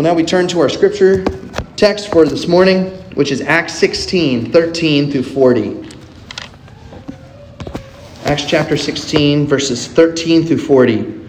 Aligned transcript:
Well, 0.00 0.14
now 0.14 0.16
we 0.16 0.24
turn 0.24 0.48
to 0.48 0.60
our 0.60 0.70
scripture 0.70 1.22
text 1.76 2.10
for 2.10 2.24
this 2.24 2.48
morning, 2.48 2.86
which 3.16 3.30
is 3.30 3.42
Acts 3.42 3.74
16 3.74 4.50
13 4.50 5.12
through 5.12 5.24
40. 5.24 5.90
Acts 8.24 8.46
chapter 8.46 8.78
16, 8.78 9.46
verses 9.46 9.86
13 9.86 10.46
through 10.46 10.56
40 10.56 11.28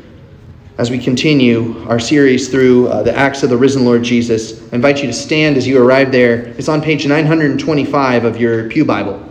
as 0.77 0.89
we 0.89 0.97
continue 0.97 1.85
our 1.89 1.99
series 1.99 2.47
through 2.47 2.87
uh, 2.87 3.03
the 3.03 3.13
Acts 3.13 3.43
of 3.43 3.49
the 3.49 3.57
risen 3.57 3.83
Lord 3.83 4.03
Jesus. 4.03 4.61
I 4.71 4.77
invite 4.77 5.01
you 5.01 5.07
to 5.07 5.13
stand 5.13 5.57
as 5.57 5.67
you 5.67 5.83
arrive 5.83 6.09
there. 6.09 6.43
It's 6.57 6.69
on 6.69 6.81
page 6.81 7.05
925 7.05 8.23
of 8.23 8.39
your 8.39 8.69
Pew 8.69 8.85
Bible. 8.85 9.30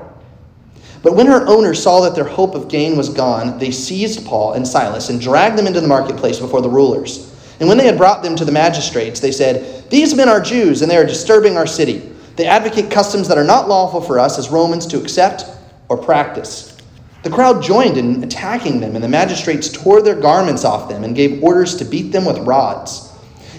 But 1.03 1.15
when 1.15 1.27
her 1.27 1.47
owners 1.47 1.81
saw 1.81 2.01
that 2.01 2.13
their 2.13 2.25
hope 2.25 2.53
of 2.53 2.67
gain 2.67 2.95
was 2.95 3.09
gone, 3.09 3.57
they 3.57 3.71
seized 3.71 4.25
Paul 4.25 4.53
and 4.53 4.67
Silas 4.67 5.09
and 5.09 5.19
dragged 5.19 5.57
them 5.57 5.67
into 5.67 5.81
the 5.81 5.87
marketplace 5.87 6.39
before 6.39 6.61
the 6.61 6.69
rulers. 6.69 7.27
And 7.59 7.67
when 7.67 7.77
they 7.77 7.85
had 7.85 7.97
brought 7.97 8.23
them 8.23 8.35
to 8.35 8.45
the 8.45 8.51
magistrates, 8.51 9.19
they 9.19 9.31
said, 9.31 9.89
These 9.89 10.15
men 10.15 10.29
are 10.29 10.39
Jews, 10.41 10.81
and 10.81 10.89
they 10.89 10.97
are 10.97 11.05
disturbing 11.05 11.57
our 11.57 11.67
city. 11.67 12.11
They 12.35 12.45
advocate 12.45 12.91
customs 12.91 13.27
that 13.27 13.37
are 13.37 13.43
not 13.43 13.67
lawful 13.67 14.01
for 14.01 14.19
us 14.19 14.37
as 14.39 14.49
Romans 14.49 14.85
to 14.87 14.99
accept 14.99 15.45
or 15.89 15.97
practice. 15.97 16.77
The 17.23 17.29
crowd 17.29 17.61
joined 17.61 17.97
in 17.97 18.23
attacking 18.23 18.79
them, 18.79 18.95
and 18.95 19.03
the 19.03 19.09
magistrates 19.09 19.69
tore 19.69 20.01
their 20.01 20.19
garments 20.19 20.65
off 20.65 20.89
them 20.89 21.03
and 21.03 21.15
gave 21.15 21.43
orders 21.43 21.75
to 21.77 21.85
beat 21.85 22.11
them 22.11 22.25
with 22.25 22.39
rods. 22.39 23.11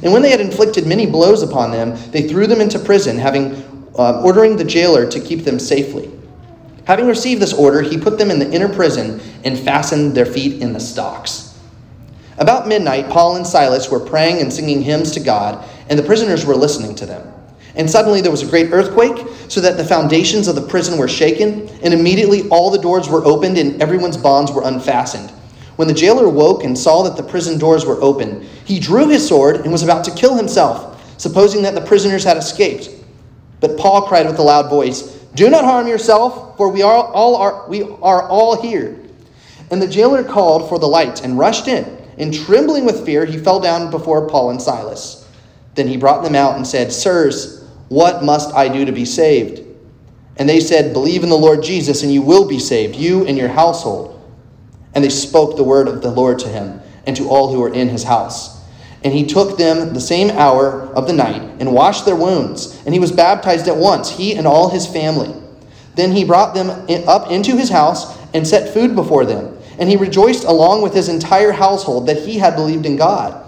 And 0.03 0.13
when 0.13 0.23
they 0.23 0.31
had 0.31 0.41
inflicted 0.41 0.87
many 0.87 1.07
blows 1.07 1.43
upon 1.43 1.71
them, 1.71 1.97
they 2.11 2.27
threw 2.29 2.47
them 2.49 2.61
into 2.61 2.79
prison, 2.79 3.19
having 3.19 3.55
uh, 3.97 4.23
ordering 4.25 4.57
the 4.57 4.65
jailer 4.65 5.09
to 5.09 5.21
keep 5.21 5.45
them 5.45 5.61
safely. 5.61 6.11
Having 6.85 7.07
received 7.07 7.41
this 7.41 7.53
order, 7.53 7.83
he 7.83 7.97
put 7.97 8.19
them 8.19 8.31
in 8.31 8.39
the 8.39 8.51
inner 8.51 8.69
prison 8.69 9.21
and 9.45 9.59
fastened 9.59 10.15
their 10.15 10.27
feet 10.27 10.61
in 10.61 10.73
the 10.73 10.81
stocks. 10.81 11.59
About 12.39 12.67
midnight, 12.67 13.09
Paul 13.09 13.37
and 13.37 13.47
Silas 13.47 13.91
were 13.91 14.01
praying 14.01 14.41
and 14.41 14.53
singing 14.53 14.83
hymns 14.83 15.13
to 15.13 15.21
God, 15.21 15.65
and 15.89 15.99
the 15.99 16.03
prisoners 16.03 16.45
were 16.45 16.57
listening 16.57 16.95
to 16.97 17.07
them. 17.07 17.33
And 17.75 17.89
suddenly 17.89 18.21
there 18.21 18.31
was 18.31 18.43
a 18.43 18.51
great 18.51 18.73
earthquake, 18.73 19.27
so 19.49 19.61
that 19.61 19.77
the 19.77 19.85
foundations 19.85 20.49
of 20.49 20.55
the 20.55 20.67
prison 20.67 20.99
were 20.99 21.09
shaken, 21.09 21.69
and 21.83 21.95
immediately 21.95 22.49
all 22.49 22.71
the 22.71 22.79
doors 22.79 23.09
were 23.09 23.25
opened 23.25 23.59
and 23.59 23.81
everyone's 23.81 24.17
bonds 24.17 24.51
were 24.51 24.63
unfastened. 24.65 25.31
When 25.77 25.89
the 25.89 25.95
jailer 25.95 26.29
woke 26.29 26.65
and 26.65 26.77
saw 26.77 27.03
that 27.05 27.17
the 27.17 27.23
prison 27.23 27.59
doors 27.59 27.87
were 27.87 28.01
open, 28.03 28.43
he 28.65 28.79
drew 28.79 29.09
his 29.09 29.27
sword 29.27 29.57
and 29.57 29.73
was 29.73 29.83
about 29.83 30.05
to 30.05 30.11
kill 30.11 30.37
himself, 30.37 31.19
supposing 31.19 31.63
that 31.63 31.75
the 31.75 31.81
prisoners 31.81 32.25
had 32.25 32.37
escaped. 32.37 32.91
But 33.61 33.79
Paul 33.79 34.03
cried 34.03 34.27
with 34.27 34.39
a 34.39 34.43
loud 34.43 34.69
voice, 34.69 35.22
do 35.35 35.49
not 35.49 35.65
harm 35.65 35.87
yourself, 35.87 36.57
for 36.57 36.69
we 36.69 36.83
are 36.83 37.05
all 37.05 37.37
are, 37.37 37.69
we 37.69 37.83
are 37.83 38.29
all 38.29 38.61
here. 38.61 38.99
And 39.71 39.81
the 39.81 39.89
jailer 39.89 40.23
called 40.23 40.69
for 40.69 40.79
the 40.79 40.87
light 40.87 41.25
and 41.25 41.39
rushed 41.39 41.69
in. 41.69 41.99
And 42.19 42.35
trembling 42.35 42.85
with 42.85 43.07
fear, 43.07 43.25
he 43.25 43.39
fell 43.39 43.59
down 43.59 43.91
before 43.91 44.29
Paul 44.29 44.51
and 44.51 44.61
Silas. 44.61 45.27
Then 45.75 45.89
he 45.89 45.97
brought 45.97 46.23
them 46.23 46.35
out 46.35 46.57
and 46.57 46.67
said, 46.67 46.93
Sirs, 46.93 47.67
what 47.89 48.23
must 48.23 48.55
I 48.55 48.69
do 48.69 48.85
to 48.85 48.93
be 48.93 49.07
saved? 49.07 49.63
And 50.37 50.49
they 50.49 50.61
said, 50.61 50.93
Believe 50.93 51.23
in 51.23 51.31
the 51.31 51.37
Lord 51.37 51.63
Jesus, 51.63 52.03
and 52.03 52.13
you 52.13 52.23
will 52.23 52.47
be 52.47 52.59
saved, 52.59 52.97
you 52.97 53.27
and 53.27 53.39
your 53.39 53.49
household. 53.49 54.21
And 54.95 55.03
they 55.03 55.09
spoke 55.09 55.57
the 55.57 55.65
word 55.65 55.89
of 55.89 56.03
the 56.03 56.11
Lord 56.11 56.39
to 56.41 56.49
him 56.49 56.81
and 57.07 57.17
to 57.17 57.29
all 57.29 57.53
who 57.53 57.61
were 57.61 57.73
in 57.73 57.89
his 57.89 58.05
house. 58.05 58.62
And 59.05 59.13
he 59.13 59.27
took 59.27 59.59
them 59.59 59.95
the 59.95 60.01
same 60.01 60.31
hour 60.31 60.83
of 60.95 61.07
the 61.07 61.13
night 61.13 61.43
and 61.59 61.73
washed 61.73 62.05
their 62.05 62.17
wounds. 62.17 62.81
And 62.85 62.95
he 62.95 63.01
was 63.01 63.11
baptized 63.11 63.69
at 63.69 63.77
once, 63.77 64.11
he 64.11 64.35
and 64.35 64.47
all 64.47 64.71
his 64.71 64.87
family. 64.87 65.35
Then 65.95 66.13
he 66.13 66.25
brought 66.25 66.55
them 66.55 66.71
up 67.09 67.31
into 67.31 67.57
his 67.57 67.69
house 67.69 68.19
and 68.33 68.47
set 68.47 68.73
food 68.73 68.95
before 68.95 69.25
them. 69.25 69.59
And 69.79 69.89
he 69.89 69.97
rejoiced 69.97 70.45
along 70.45 70.83
with 70.83 70.95
his 70.95 71.09
entire 71.09 71.53
household 71.53 72.07
that 72.07 72.19
he 72.19 72.39
had 72.39 72.55
believed 72.55 72.87
in 72.87 72.97
God. 72.97 73.39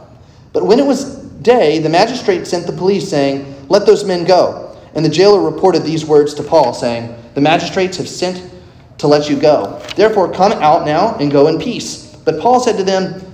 But 0.52 0.66
when 0.66 0.78
it 0.78 0.86
was 0.86 1.16
day, 1.44 1.78
the 1.78 1.88
magistrate 1.88 2.46
sent 2.46 2.66
the 2.66 2.72
police, 2.72 3.08
saying, 3.08 3.68
Let 3.68 3.86
those 3.86 4.04
men 4.04 4.24
go. 4.24 4.76
And 4.94 5.04
the 5.04 5.10
jailer 5.10 5.40
reported 5.40 5.82
these 5.82 6.04
words 6.04 6.34
to 6.34 6.42
Paul, 6.42 6.72
saying, 6.72 7.14
The 7.34 7.40
magistrates 7.40 7.96
have 7.98 8.08
sent 8.08 8.50
to 8.98 9.06
let 9.06 9.28
you 9.28 9.38
go. 9.38 9.82
Therefore, 9.96 10.32
come 10.32 10.52
out 10.52 10.86
now 10.86 11.16
and 11.16 11.30
go 11.30 11.48
in 11.48 11.58
peace. 11.58 12.16
But 12.24 12.40
Paul 12.40 12.60
said 12.60 12.76
to 12.78 12.84
them, 12.84 13.33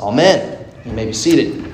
Amen. 0.00 0.66
You 0.86 0.92
may 0.92 1.04
be 1.04 1.12
seated. 1.12 1.66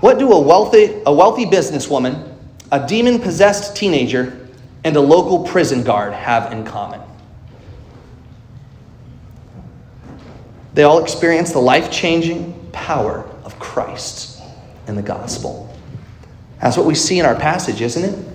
What 0.00 0.18
do 0.18 0.32
a 0.32 0.40
wealthy, 0.40 1.00
a 1.06 1.12
wealthy 1.12 1.44
businesswoman, 1.44 2.34
a 2.72 2.84
demon 2.84 3.20
possessed 3.20 3.76
teenager, 3.76 4.48
and 4.82 4.96
a 4.96 5.00
local 5.00 5.44
prison 5.44 5.84
guard 5.84 6.12
have 6.14 6.52
in 6.52 6.64
common? 6.64 7.00
They 10.74 10.82
all 10.82 11.02
experience 11.02 11.52
the 11.52 11.60
life 11.60 11.90
changing 11.90 12.70
power 12.72 13.28
of 13.44 13.58
Christ 13.58 14.40
in 14.86 14.96
the 14.96 15.02
gospel. 15.02 15.74
That's 16.60 16.76
what 16.76 16.86
we 16.86 16.94
see 16.94 17.18
in 17.18 17.26
our 17.26 17.34
passage, 17.34 17.80
isn't 17.80 18.04
it? 18.04 18.26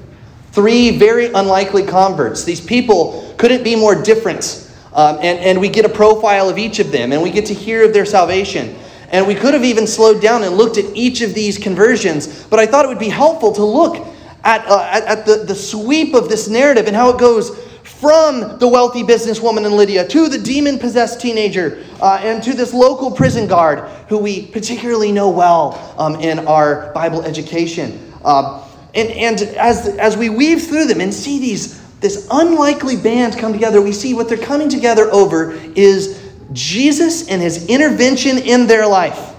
Three 0.51 0.97
very 0.97 1.27
unlikely 1.27 1.85
converts. 1.85 2.43
These 2.43 2.61
people 2.61 3.33
couldn't 3.37 3.63
be 3.63 3.75
more 3.75 4.01
different. 4.01 4.71
Um, 4.93 5.17
and, 5.17 5.39
and 5.39 5.59
we 5.59 5.69
get 5.69 5.85
a 5.85 5.89
profile 5.89 6.49
of 6.49 6.59
each 6.59 6.79
of 6.79 6.91
them, 6.91 7.11
and 7.11 7.21
we 7.23 7.31
get 7.31 7.47
to 7.47 7.53
hear 7.53 7.83
of 7.83 7.93
their 7.93 8.05
salvation. 8.05 8.75
And 9.09 9.27
we 9.27 9.35
could 9.35 9.53
have 9.53 9.63
even 9.63 9.87
slowed 9.87 10.21
down 10.21 10.43
and 10.43 10.55
looked 10.55 10.77
at 10.77 10.85
each 10.95 11.21
of 11.21 11.33
these 11.33 11.57
conversions, 11.57 12.45
but 12.45 12.59
I 12.59 12.65
thought 12.65 12.85
it 12.85 12.87
would 12.87 12.99
be 12.99 13.09
helpful 13.09 13.51
to 13.53 13.63
look 13.63 14.07
at, 14.43 14.67
uh, 14.67 14.87
at, 14.91 15.03
at 15.05 15.25
the, 15.25 15.37
the 15.45 15.55
sweep 15.55 16.13
of 16.13 16.29
this 16.29 16.47
narrative 16.47 16.87
and 16.87 16.95
how 16.95 17.09
it 17.09 17.19
goes 17.19 17.57
from 18.03 18.59
the 18.59 18.67
wealthy 18.67 19.01
businesswoman 19.01 19.65
in 19.65 19.77
Lydia 19.77 20.05
to 20.05 20.27
the 20.27 20.37
demon 20.37 20.77
possessed 20.77 21.21
teenager 21.21 21.81
uh, 22.01 22.19
and 22.21 22.43
to 22.43 22.53
this 22.53 22.73
local 22.73 23.09
prison 23.09 23.47
guard 23.47 23.79
who 24.09 24.17
we 24.17 24.45
particularly 24.47 25.09
know 25.09 25.29
well 25.29 25.95
um, 25.97 26.15
in 26.15 26.39
our 26.39 26.91
Bible 26.91 27.21
education. 27.21 28.13
Uh, 28.25 28.67
and 28.93 29.09
and 29.11 29.41
as, 29.55 29.87
as 29.97 30.17
we 30.17 30.29
weave 30.29 30.63
through 30.63 30.85
them 30.87 30.99
and 30.99 31.13
see 31.13 31.39
these 31.39 31.81
this 32.01 32.27
unlikely 32.29 32.97
band 32.97 33.37
come 33.37 33.53
together, 33.53 33.81
we 33.81 33.93
see 33.93 34.13
what 34.13 34.27
they're 34.27 34.37
coming 34.37 34.67
together 34.67 35.09
over 35.13 35.53
is 35.73 36.29
Jesus 36.51 37.29
and 37.29 37.41
his 37.41 37.67
intervention 37.67 38.37
in 38.37 38.67
their 38.67 38.85
life. 38.85 39.33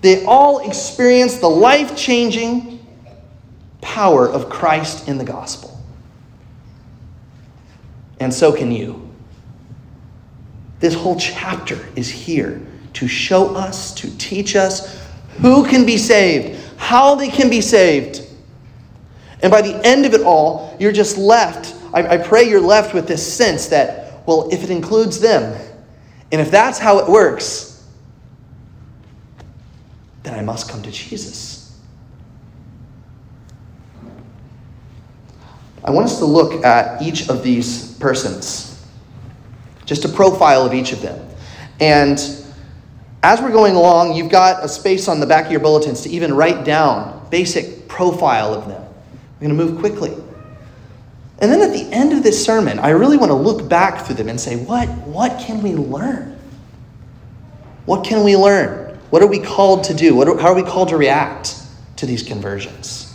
They 0.00 0.24
all 0.26 0.60
experience 0.60 1.38
the 1.38 1.50
life 1.50 1.96
changing 1.96 2.77
power 3.88 4.28
of 4.28 4.50
Christ 4.50 5.08
in 5.08 5.16
the 5.16 5.24
gospel. 5.24 5.80
And 8.20 8.32
so 8.32 8.52
can 8.52 8.70
you. 8.70 9.08
This 10.78 10.92
whole 10.92 11.18
chapter 11.18 11.88
is 11.96 12.10
here 12.10 12.60
to 12.92 13.08
show 13.08 13.56
us, 13.56 13.94
to 13.94 14.14
teach 14.18 14.56
us 14.56 15.02
who 15.40 15.66
can 15.66 15.86
be 15.86 15.96
saved, 15.96 16.60
how 16.76 17.14
they 17.14 17.28
can 17.28 17.48
be 17.48 17.62
saved. 17.62 18.26
And 19.42 19.50
by 19.50 19.62
the 19.62 19.80
end 19.86 20.04
of 20.04 20.12
it 20.12 20.20
all, 20.20 20.76
you're 20.78 20.92
just 20.92 21.16
left, 21.16 21.74
I, 21.94 22.06
I 22.06 22.16
pray 22.18 22.46
you're 22.46 22.60
left 22.60 22.92
with 22.92 23.08
this 23.08 23.26
sense 23.26 23.68
that, 23.68 24.26
well, 24.26 24.50
if 24.52 24.62
it 24.62 24.70
includes 24.70 25.18
them, 25.18 25.58
and 26.30 26.42
if 26.42 26.50
that's 26.50 26.78
how 26.78 26.98
it 26.98 27.08
works, 27.08 27.88
then 30.24 30.38
I 30.38 30.42
must 30.42 30.68
come 30.68 30.82
to 30.82 30.90
Jesus. 30.90 31.57
I 35.88 35.90
want 35.90 36.04
us 36.04 36.18
to 36.18 36.26
look 36.26 36.66
at 36.66 37.00
each 37.00 37.30
of 37.30 37.42
these 37.42 37.94
persons, 37.94 38.86
just 39.86 40.04
a 40.04 40.08
profile 40.10 40.66
of 40.66 40.74
each 40.74 40.92
of 40.92 41.00
them. 41.00 41.26
And 41.80 42.18
as 43.22 43.40
we're 43.40 43.52
going 43.52 43.74
along, 43.74 44.14
you've 44.14 44.30
got 44.30 44.62
a 44.62 44.68
space 44.68 45.08
on 45.08 45.18
the 45.18 45.24
back 45.24 45.46
of 45.46 45.50
your 45.50 45.62
bulletins 45.62 46.02
to 46.02 46.10
even 46.10 46.34
write 46.34 46.66
down 46.66 47.26
basic 47.30 47.88
profile 47.88 48.52
of 48.52 48.68
them. 48.68 48.82
We're 49.40 49.48
going 49.48 49.58
to 49.58 49.64
move 49.64 49.78
quickly. 49.78 50.12
And 51.38 51.50
then 51.50 51.62
at 51.62 51.72
the 51.72 51.90
end 51.90 52.12
of 52.12 52.22
this 52.22 52.44
sermon, 52.44 52.78
I 52.78 52.90
really 52.90 53.16
want 53.16 53.30
to 53.30 53.36
look 53.36 53.66
back 53.66 54.04
through 54.04 54.16
them 54.16 54.28
and 54.28 54.38
say, 54.38 54.56
what, 54.56 54.90
what 55.06 55.40
can 55.40 55.62
we 55.62 55.72
learn? 55.72 56.38
What 57.86 58.04
can 58.04 58.24
we 58.24 58.36
learn? 58.36 58.98
What 59.08 59.22
are 59.22 59.26
we 59.26 59.38
called 59.38 59.84
to 59.84 59.94
do? 59.94 60.14
What 60.14 60.28
are, 60.28 60.36
how 60.36 60.48
are 60.48 60.54
we 60.54 60.64
called 60.64 60.90
to 60.90 60.98
react 60.98 61.56
to 61.96 62.04
these 62.04 62.22
conversions? 62.22 63.07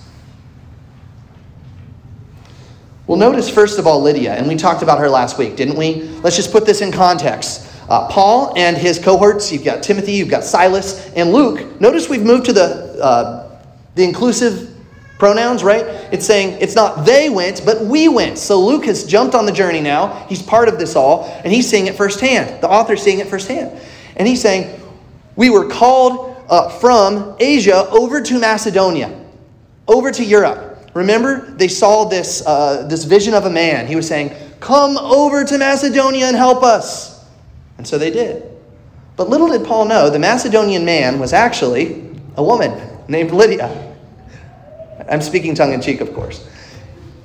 Well, 3.05 3.17
notice 3.17 3.49
first 3.49 3.79
of 3.79 3.87
all 3.87 4.01
Lydia, 4.01 4.33
and 4.33 4.47
we 4.47 4.55
talked 4.55 4.81
about 4.81 4.97
her 4.99 5.09
last 5.09 5.37
week, 5.37 5.57
didn't 5.57 5.75
we? 5.77 6.03
Let's 6.21 6.37
just 6.37 6.53
put 6.53 6.65
this 6.65 6.81
in 6.81 6.91
context. 6.91 7.69
Uh, 7.89 8.07
Paul 8.07 8.53
and 8.55 8.77
his 8.77 8.97
cohorts, 8.97 9.51
you've 9.51 9.65
got 9.65 9.83
Timothy, 9.83 10.13
you've 10.13 10.29
got 10.29 10.45
Silas, 10.45 11.11
and 11.13 11.33
Luke. 11.33 11.81
Notice 11.81 12.07
we've 12.07 12.23
moved 12.23 12.45
to 12.45 12.53
the, 12.53 12.97
uh, 13.03 13.59
the 13.95 14.05
inclusive 14.05 14.73
pronouns, 15.19 15.65
right? 15.65 15.85
It's 16.13 16.25
saying 16.25 16.57
it's 16.61 16.75
not 16.75 17.05
they 17.05 17.29
went, 17.29 17.63
but 17.65 17.81
we 17.81 18.07
went. 18.07 18.37
So 18.37 18.59
Luke 18.59 18.85
has 18.85 19.05
jumped 19.05 19.35
on 19.35 19.45
the 19.45 19.51
journey 19.51 19.81
now. 19.81 20.25
He's 20.29 20.41
part 20.41 20.69
of 20.69 20.79
this 20.79 20.95
all, 20.95 21.25
and 21.43 21.51
he's 21.51 21.69
seeing 21.69 21.87
it 21.87 21.95
firsthand. 21.95 22.61
The 22.61 22.69
author's 22.69 23.01
seeing 23.01 23.19
it 23.19 23.27
firsthand. 23.27 23.79
And 24.15 24.25
he's 24.25 24.41
saying, 24.41 24.79
We 25.35 25.49
were 25.49 25.67
called 25.67 26.37
uh, 26.49 26.69
from 26.79 27.35
Asia 27.39 27.87
over 27.89 28.21
to 28.21 28.39
Macedonia, 28.39 29.19
over 29.89 30.09
to 30.09 30.23
Europe. 30.23 30.72
Remember, 30.93 31.51
they 31.51 31.67
saw 31.67 32.05
this, 32.05 32.45
uh, 32.45 32.85
this 32.87 33.03
vision 33.03 33.33
of 33.33 33.45
a 33.45 33.49
man. 33.49 33.87
He 33.87 33.95
was 33.95 34.07
saying, 34.07 34.35
Come 34.59 34.97
over 34.97 35.43
to 35.43 35.57
Macedonia 35.57 36.27
and 36.27 36.35
help 36.35 36.63
us. 36.63 37.25
And 37.77 37.87
so 37.87 37.97
they 37.97 38.11
did. 38.11 38.43
But 39.15 39.29
little 39.29 39.47
did 39.47 39.65
Paul 39.65 39.85
know 39.85 40.09
the 40.09 40.19
Macedonian 40.19 40.85
man 40.85 41.19
was 41.19 41.33
actually 41.33 42.11
a 42.35 42.43
woman 42.43 42.99
named 43.07 43.31
Lydia. 43.31 43.95
I'm 45.09 45.21
speaking 45.21 45.53
tongue 45.53 45.73
in 45.73 45.81
cheek, 45.81 46.01
of 46.01 46.13
course. 46.13 46.47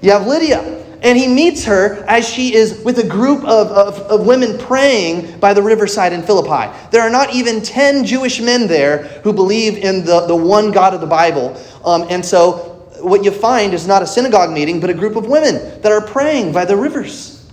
You 0.01 0.11
have 0.11 0.27
Lydia, 0.27 0.61
and 1.03 1.17
he 1.17 1.29
meets 1.29 1.65
her 1.65 2.05
as 2.09 2.29
she 2.29 2.55
is 2.55 2.83
with 2.83 2.99
a 2.99 3.07
group 3.07 3.41
of, 3.45 3.69
of, 3.69 3.99
of, 4.01 4.27
women 4.27 4.59
praying 4.59 5.39
by 5.39 5.55
the 5.55 5.63
riverside 5.63 6.13
in 6.13 6.23
Philippi. 6.23 6.77
There 6.91 7.03
are 7.03 7.11
not 7.11 7.33
even 7.33 7.63
10 7.63 8.05
Jewish 8.05 8.41
men 8.41 8.67
there 8.67 9.05
who 9.23 9.33
believe 9.33 9.79
in 9.79 10.05
the, 10.05 10.27
the 10.27 10.37
one 10.37 10.73
God 10.73 10.95
of 10.95 11.01
the 11.01 11.07
Bible. 11.07 11.57
Um, 11.85 12.07
and 12.11 12.25
so 12.25 12.78
what 13.01 13.25
you 13.25 13.31
find 13.31 13.75
is 13.75 13.87
not 13.87 14.03
a 14.03 14.07
synagogue 14.07 14.51
meeting, 14.51 14.81
but 14.81 14.91
a 14.91 14.95
group 14.95 15.17
of 15.17 15.27
women 15.27 15.81
that 15.83 15.93
are 15.93 16.01
praying 16.01 16.53
by 16.53 16.65
the 16.65 16.77
rivers. 16.77 17.51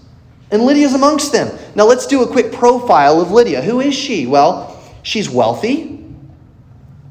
And 0.51 0.63
Lydia's 0.63 0.93
amongst 0.93 1.31
them. 1.31 1.57
Now 1.75 1.85
let's 1.85 2.05
do 2.05 2.23
a 2.23 2.27
quick 2.27 2.51
profile 2.51 3.19
of 3.19 3.31
Lydia. 3.31 3.61
Who 3.61 3.81
is 3.81 3.95
she? 3.95 4.27
Well, 4.27 4.81
she's 5.03 5.29
wealthy. 5.29 6.05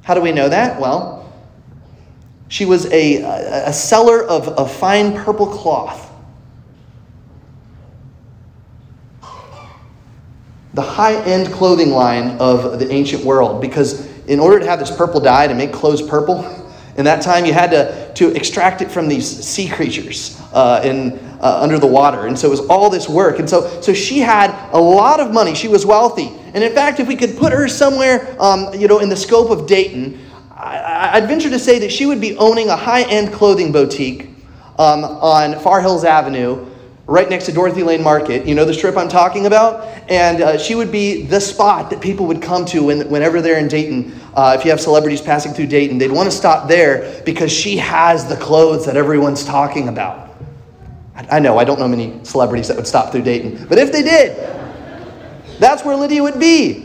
How 0.03 0.15
do 0.15 0.21
we 0.21 0.33
know 0.33 0.49
that? 0.49 0.81
Well, 0.81 1.33
she 2.49 2.65
was 2.65 2.87
a, 2.87 3.23
a 3.67 3.73
seller 3.73 4.23
of, 4.23 4.49
of 4.49 4.73
fine 4.73 5.15
purple 5.15 5.47
cloth. 5.47 6.13
The 10.75 10.83
high 10.83 11.21
end 11.23 11.53
clothing 11.53 11.91
line 11.91 12.37
of 12.39 12.79
the 12.79 12.91
ancient 12.93 13.25
world, 13.25 13.61
because 13.61 14.07
in 14.27 14.41
order 14.41 14.59
to 14.59 14.67
have 14.67 14.79
this 14.79 14.95
purple 14.95 15.21
dye 15.21 15.47
to 15.47 15.55
make 15.55 15.73
clothes 15.73 16.03
purple, 16.03 16.43
in 16.97 17.05
that 17.05 17.23
time 17.23 17.45
you 17.45 17.53
had 17.53 17.71
to, 17.71 18.13
to 18.15 18.35
extract 18.35 18.83
it 18.83 18.91
from 18.91 19.09
these 19.09 19.27
sea 19.45 19.69
creatures 19.69 20.41
uh, 20.53 20.81
in, 20.85 21.19
uh, 21.41 21.61
under 21.61 21.79
the 21.79 21.87
water. 21.87 22.27
And 22.27 22.39
so 22.39 22.47
it 22.47 22.51
was 22.51 22.61
all 22.61 22.91
this 22.91 23.09
work. 23.09 23.39
And 23.39 23.51
so, 23.51 23.81
so 23.81 23.93
she 23.93 24.21
had 24.21 24.51
a 24.73 24.81
lot 24.81 25.21
of 25.21 25.33
money. 25.33 25.55
She 25.55 25.69
was 25.69 25.85
wealthy. 25.85 26.33
And 26.55 26.63
in 26.63 26.73
fact, 26.73 27.01
if 27.01 27.09
we 27.09 27.17
could 27.17 27.37
put 27.37 27.53
her 27.53 27.67
somewhere, 27.69 28.37
um, 28.41 28.73
you 28.75 28.87
know, 28.87 29.01
in 29.01 29.09
the 29.09 29.17
scope 29.17 29.51
of 29.51 29.67
Dayton, 29.67 30.21
I, 30.57 31.19
would 31.19 31.29
venture 31.29 31.51
to 31.51 31.59
say 31.59 31.81
that 31.81 31.91
she 31.91 32.07
would 32.07 32.21
be 32.21 32.37
owning 32.37 32.69
a 32.69 32.77
high-end 32.77 33.33
clothing 33.33 33.73
boutique 33.73 34.31
um, 34.79 35.05
on 35.05 35.59
Far 35.61 35.81
Hills 35.81 36.05
Avenue, 36.05 36.67
right 37.07 37.29
next 37.29 37.47
to 37.47 37.53
Dorothy 37.53 37.83
Lane 37.83 38.03
Market. 38.03 38.47
You 38.47 38.55
know 38.55 38.65
the 38.65 38.75
strip 38.75 38.97
I'm 38.97 39.09
talking 39.09 39.47
about? 39.47 39.87
And 40.11 40.41
uh, 40.41 40.59
she 40.59 40.75
would 40.75 40.91
be 40.91 41.23
the 41.23 41.41
spot 41.41 41.91
that 41.91 42.01
people 42.01 42.27
would 42.27 42.41
come 42.41 42.65
to 42.67 42.85
when, 42.85 43.09
whenever 43.11 43.43
they're 43.43 43.59
in 43.59 43.69
Dayton. 43.69 44.19
Uh, 44.35 44.57
if 44.59 44.65
you 44.65 44.71
have 44.71 44.81
celebrities 44.81 45.21
passing 45.21 45.53
through 45.53 45.67
Dayton, 45.67 45.99
they'd 45.99 46.11
want 46.11 46.31
to 46.31 46.37
stop 46.37 46.69
there 46.69 47.23
because 47.25 47.53
she 47.53 47.77
has 47.77 48.27
the 48.27 48.37
clothes 48.37 48.87
that 48.87 48.97
everyone's 48.97 49.45
talking 49.45 49.89
about. 49.89 50.31
I 51.31 51.39
know, 51.39 51.59
I 51.59 51.65
don't 51.65 51.79
know 51.79 51.87
many 51.87 52.25
celebrities 52.25 52.67
that 52.69 52.77
would 52.77 52.89
stop 52.89 53.13
through 53.13 53.23
Dayton, 53.23 53.67
but 53.69 53.79
if 53.79 53.93
they 53.93 54.03
did, 54.03 54.37
that's 55.61 55.85
where 55.85 55.95
Lydia 55.95 56.23
would 56.23 56.41
be. 56.41 56.84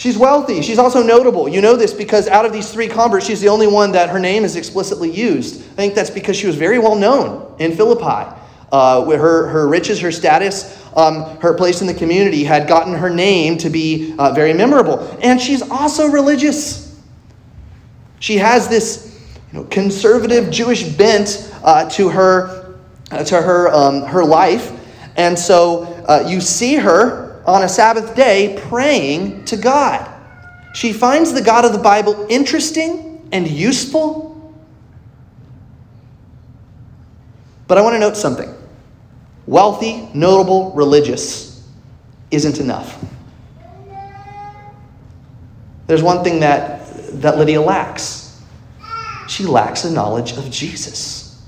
She's 0.00 0.16
wealthy. 0.16 0.62
She's 0.62 0.78
also 0.78 1.02
notable. 1.02 1.46
You 1.46 1.60
know 1.60 1.76
this 1.76 1.92
because 1.92 2.26
out 2.26 2.46
of 2.46 2.54
these 2.54 2.72
three 2.72 2.88
converts, 2.88 3.26
she's 3.26 3.42
the 3.42 3.50
only 3.50 3.66
one 3.66 3.92
that 3.92 4.08
her 4.08 4.18
name 4.18 4.44
is 4.44 4.56
explicitly 4.56 5.10
used. 5.10 5.60
I 5.60 5.74
think 5.74 5.94
that's 5.94 6.08
because 6.08 6.38
she 6.38 6.46
was 6.46 6.56
very 6.56 6.78
well 6.78 6.94
known 6.94 7.54
in 7.58 7.76
Philippi. 7.76 8.34
Uh, 8.72 9.04
her, 9.04 9.48
her 9.48 9.68
riches, 9.68 10.00
her 10.00 10.10
status, 10.10 10.82
um, 10.96 11.36
her 11.40 11.52
place 11.52 11.82
in 11.82 11.86
the 11.86 11.92
community 11.92 12.44
had 12.44 12.66
gotten 12.66 12.94
her 12.94 13.10
name 13.10 13.58
to 13.58 13.68
be 13.68 14.14
uh, 14.18 14.32
very 14.32 14.54
memorable. 14.54 15.00
And 15.20 15.38
she's 15.38 15.60
also 15.60 16.06
religious. 16.06 16.98
She 18.20 18.38
has 18.38 18.68
this 18.68 19.20
you 19.52 19.58
know, 19.58 19.64
conservative 19.66 20.50
Jewish 20.50 20.82
bent 20.82 21.52
uh, 21.62 21.90
to 21.90 22.08
her, 22.08 22.78
uh, 23.10 23.22
to 23.24 23.42
her, 23.42 23.68
um, 23.68 24.04
her 24.04 24.24
life. 24.24 24.72
And 25.18 25.38
so 25.38 25.82
uh, 26.08 26.24
you 26.26 26.40
see 26.40 26.76
her 26.76 27.29
on 27.50 27.62
a 27.62 27.68
Sabbath 27.68 28.14
day 28.14 28.60
praying 28.68 29.44
to 29.46 29.56
God. 29.56 30.08
She 30.74 30.92
finds 30.92 31.32
the 31.32 31.42
God 31.42 31.64
of 31.64 31.72
the 31.72 31.78
Bible 31.78 32.26
interesting 32.28 33.28
and 33.32 33.48
useful. 33.48 34.54
But 37.66 37.78
I 37.78 37.82
want 37.82 37.94
to 37.94 38.00
note 38.00 38.16
something 38.16 38.54
wealthy, 39.46 40.08
notable, 40.14 40.72
religious 40.72 41.66
isn't 42.30 42.60
enough. 42.60 43.04
There's 45.86 46.02
one 46.02 46.22
thing 46.22 46.40
that, 46.40 46.86
that 47.20 47.36
Lydia 47.36 47.60
lacks 47.60 48.20
she 49.30 49.44
lacks 49.44 49.84
a 49.84 49.90
knowledge 49.90 50.32
of 50.32 50.50
Jesus. 50.50 51.40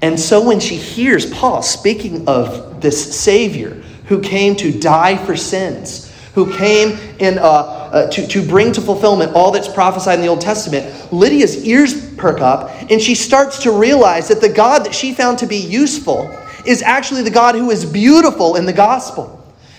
And 0.00 0.18
so 0.18 0.42
when 0.42 0.60
she 0.60 0.76
hears 0.76 1.26
Paul 1.26 1.62
speaking 1.62 2.26
of 2.26 2.80
this 2.80 3.18
Savior 3.18 3.82
who 4.06 4.20
came 4.20 4.56
to 4.56 4.72
die 4.72 5.16
for 5.16 5.36
sins, 5.36 6.12
who 6.34 6.52
came 6.56 6.98
in, 7.18 7.38
uh, 7.38 7.42
uh, 7.42 8.10
to, 8.10 8.26
to 8.26 8.46
bring 8.46 8.72
to 8.72 8.80
fulfillment 8.80 9.32
all 9.34 9.50
that's 9.50 9.68
prophesied 9.68 10.18
in 10.18 10.22
the 10.24 10.28
Old 10.28 10.40
Testament, 10.40 11.12
Lydia's 11.12 11.64
ears 11.64 12.14
perk 12.14 12.40
up 12.40 12.70
and 12.90 13.00
she 13.00 13.14
starts 13.14 13.62
to 13.62 13.70
realize 13.70 14.28
that 14.28 14.40
the 14.40 14.48
God 14.48 14.84
that 14.84 14.94
she 14.94 15.14
found 15.14 15.38
to 15.38 15.46
be 15.46 15.56
useful 15.56 16.30
is 16.66 16.82
actually 16.82 17.22
the 17.22 17.30
God 17.30 17.54
who 17.54 17.70
is 17.70 17.84
beautiful 17.84 18.56
in 18.56 18.66
the 18.66 18.72
gospel. 18.72 19.32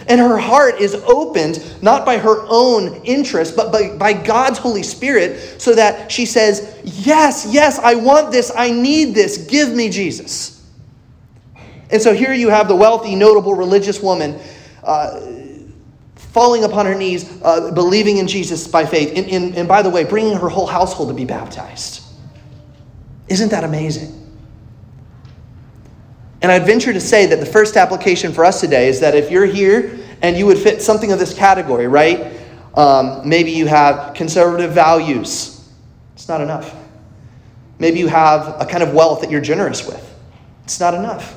And 0.08 0.22
her 0.22 0.38
heart 0.38 0.80
is 0.80 0.96
opened 0.96 1.62
not 1.82 2.06
by 2.06 2.18
her 2.18 2.46
own 2.48 3.02
interest, 3.04 3.58
but 3.58 3.72
by, 3.74 3.96
by 3.98 4.14
God's 4.14 4.58
Holy 4.58 4.84
Spirit, 4.84 5.62
so 5.62 5.76
that 5.76 6.10
she 6.10 6.26
says, 6.26 6.80
Yes, 6.86 7.46
yes, 7.50 7.78
I 7.80 7.96
want 7.96 8.32
this, 8.32 8.52
I 8.56 8.72
need 8.72 9.14
this, 9.14 9.38
give 9.38 9.74
me 9.74 9.90
Jesus. 9.90 10.57
And 11.90 12.02
so 12.02 12.14
here 12.14 12.34
you 12.34 12.50
have 12.50 12.68
the 12.68 12.76
wealthy, 12.76 13.16
notable 13.16 13.56
religious 13.56 14.02
woman 14.02 14.40
uh, 14.84 15.22
falling 16.16 16.64
upon 16.64 16.86
her 16.86 16.96
knees, 16.96 17.42
uh, 17.44 17.72
believing 17.72 18.18
in 18.18 18.28
Jesus 18.28 18.68
by 18.68 18.86
faith. 18.86 19.14
And, 19.16 19.28
and, 19.30 19.56
and 19.56 19.68
by 19.68 19.82
the 19.82 19.90
way, 19.90 20.04
bringing 20.04 20.36
her 20.38 20.50
whole 20.50 20.68
household 20.68 21.10
to 21.10 21.16
be 21.16 21.26
baptized. 21.26 22.04
Isn't 23.28 23.50
that 23.50 23.64
amazing? 23.64 24.14
And 26.42 26.52
I'd 26.52 26.66
venture 26.66 26.94
to 26.94 27.02
say 27.02 27.26
that 27.28 27.40
the 27.40 27.46
first 27.46 27.76
application 27.76 28.32
for 28.32 28.46
us 28.46 28.62
today 28.62 28.88
is 28.88 29.00
that 29.00 29.16
if 29.16 29.32
you're 29.32 29.46
here 29.46 29.98
and 30.22 30.38
you 30.38 30.46
would 30.46 30.58
fit 30.58 30.82
something 30.82 31.12
of 31.12 31.20
this 31.20 31.34
category, 31.34 31.88
right? 31.88 32.34
Um, 32.76 33.28
maybe 33.28 33.52
you 33.52 33.66
have 33.66 34.14
conservative 34.14 34.72
values. 34.72 35.68
It's 36.14 36.28
not 36.28 36.42
enough. 36.42 36.76
Maybe 37.80 38.00
you 38.00 38.08
have 38.08 38.62
a 38.62 38.66
kind 38.66 38.84
of 38.84 38.94
wealth 38.94 39.22
that 39.22 39.32
you're 39.32 39.42
generous 39.42 39.88
with. 39.88 40.04
It's 40.64 40.80
not 40.80 40.94
enough. 40.94 41.36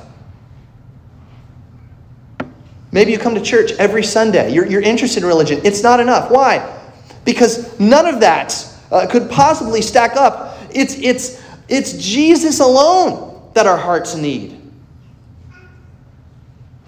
Maybe 2.91 3.11
you 3.11 3.17
come 3.19 3.35
to 3.35 3.41
church 3.41 3.71
every 3.73 4.03
Sunday. 4.03 4.51
You're, 4.53 4.65
you're 4.65 4.81
interested 4.81 5.23
in 5.23 5.29
religion. 5.29 5.61
It's 5.63 5.81
not 5.81 5.99
enough. 5.99 6.29
Why? 6.29 6.79
Because 7.23 7.79
none 7.79 8.05
of 8.05 8.19
that 8.19 8.67
uh, 8.91 9.07
could 9.07 9.29
possibly 9.29 9.81
stack 9.81 10.15
up. 10.15 10.57
It's, 10.73 10.95
it's, 10.95 11.41
it's 11.69 11.93
Jesus 11.93 12.59
alone 12.59 13.49
that 13.53 13.65
our 13.65 13.77
hearts 13.77 14.15
need. 14.15 14.57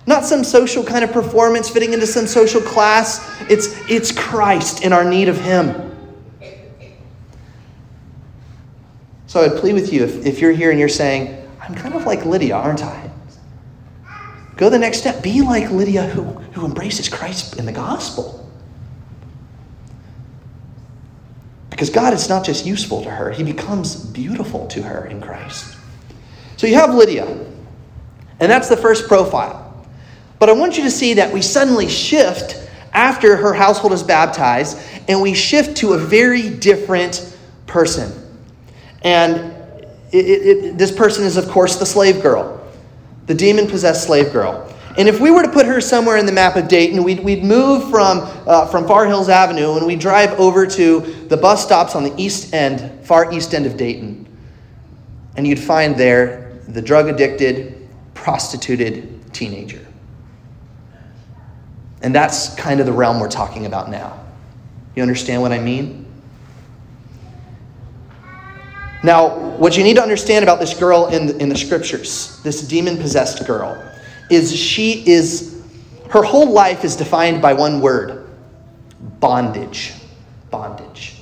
Not 0.05 0.25
some 0.25 0.43
social 0.43 0.83
kind 0.83 1.05
of 1.05 1.13
performance 1.13 1.69
fitting 1.69 1.93
into 1.93 2.05
some 2.05 2.27
social 2.27 2.59
class. 2.59 3.25
It's, 3.49 3.67
it's 3.89 4.11
Christ 4.11 4.83
and 4.83 4.93
our 4.93 5.05
need 5.05 5.29
of 5.29 5.39
Him. 5.39 5.91
So 9.27 9.41
I'd 9.41 9.57
plead 9.57 9.73
with 9.73 9.91
you 9.91 10.03
if, 10.03 10.25
if 10.25 10.39
you're 10.39 10.51
here 10.51 10.69
and 10.69 10.79
you're 10.79 10.89
saying, 10.89 11.49
I'm 11.61 11.73
kind 11.73 11.95
of 11.95 12.05
like 12.05 12.25
Lydia, 12.25 12.55
aren't 12.55 12.83
I? 12.83 13.09
Go 14.55 14.69
the 14.69 14.79
next 14.79 14.99
step. 14.99 15.23
Be 15.23 15.41
like 15.41 15.71
Lydia 15.71 16.03
who, 16.03 16.23
who 16.23 16.65
embraces 16.65 17.09
Christ 17.09 17.57
in 17.57 17.65
the 17.65 17.71
gospel. 17.71 18.39
Because 21.69 21.89
God 21.89 22.13
is 22.13 22.29
not 22.29 22.45
just 22.45 22.65
useful 22.65 23.01
to 23.03 23.09
her, 23.09 23.31
He 23.31 23.43
becomes 23.43 23.95
beautiful 23.95 24.67
to 24.67 24.83
her 24.83 25.05
in 25.07 25.19
Christ. 25.19 25.75
So 26.57 26.67
you 26.67 26.75
have 26.75 26.93
Lydia, 26.93 27.25
and 27.25 28.51
that's 28.51 28.69
the 28.69 28.77
first 28.77 29.07
profile. 29.07 29.85
But 30.39 30.49
I 30.49 30.53
want 30.53 30.77
you 30.77 30.83
to 30.83 30.91
see 30.91 31.15
that 31.15 31.33
we 31.33 31.41
suddenly 31.41 31.89
shift 31.89 32.69
after 32.93 33.35
her 33.35 33.53
household 33.53 33.91
is 33.91 34.03
baptized, 34.03 34.77
and 35.07 35.21
we 35.21 35.33
shift 35.33 35.77
to 35.77 35.93
a 35.93 35.97
very 35.97 36.49
different 36.49 37.35
person. 37.65 38.11
And 39.01 39.53
it, 40.11 40.17
it, 40.17 40.77
this 40.77 40.91
person 40.91 41.25
is, 41.25 41.37
of 41.37 41.49
course, 41.49 41.77
the 41.77 41.85
slave 41.85 42.21
girl, 42.21 42.62
the 43.25 43.33
demon 43.33 43.67
possessed 43.67 44.05
slave 44.05 44.31
girl. 44.31 44.69
And 44.97 45.07
if 45.07 45.19
we 45.19 45.31
were 45.31 45.41
to 45.41 45.49
put 45.49 45.65
her 45.65 45.81
somewhere 45.81 46.17
in 46.17 46.25
the 46.25 46.31
map 46.31 46.55
of 46.55 46.67
Dayton, 46.67 47.03
we'd, 47.03 47.19
we'd 47.21 47.43
move 47.43 47.89
from, 47.89 48.19
uh, 48.47 48.67
from 48.67 48.87
Far 48.87 49.07
Hills 49.07 49.27
Avenue 49.27 49.75
and 49.75 49.87
we'd 49.87 49.99
drive 49.99 50.39
over 50.39 50.67
to 50.67 50.99
the 51.29 51.37
bus 51.37 51.63
stops 51.63 51.95
on 51.95 52.03
the 52.03 52.13
east 52.15 52.53
end, 52.53 53.03
far 53.03 53.33
east 53.33 53.55
end 53.55 53.65
of 53.65 53.75
Dayton. 53.75 54.27
And 55.35 55.47
you'd 55.47 55.59
find 55.59 55.95
there 55.95 56.59
the 56.67 56.81
drug 56.81 57.07
addicted, 57.07 57.89
prostituted 58.13 59.33
teenager. 59.33 59.83
And 62.03 62.13
that's 62.13 62.53
kind 62.55 62.79
of 62.79 62.85
the 62.85 62.93
realm 62.93 63.19
we're 63.19 63.29
talking 63.29 63.65
about 63.65 63.89
now. 63.89 64.23
You 64.95 65.01
understand 65.01 65.41
what 65.41 65.51
I 65.51 65.59
mean? 65.59 66.02
Now, 69.03 69.37
what 69.57 69.75
you 69.77 69.83
need 69.83 69.97
to 69.97 70.01
understand 70.01 70.43
about 70.43 70.61
this 70.61 70.73
girl 70.73 71.07
in 71.07 71.27
the, 71.27 71.37
in 71.37 71.49
the 71.49 71.57
scriptures, 71.57 72.39
this 72.43 72.65
demon 72.65 72.97
possessed 72.97 73.45
girl, 73.45 73.77
is 74.29 74.55
she 74.55 75.05
is, 75.05 75.61
her 76.09 76.23
whole 76.23 76.49
life 76.49 76.85
is 76.85 76.95
defined 76.95 77.41
by 77.41 77.51
one 77.51 77.81
word 77.81 78.29
bondage. 79.19 79.93
Bondage. 80.49 81.17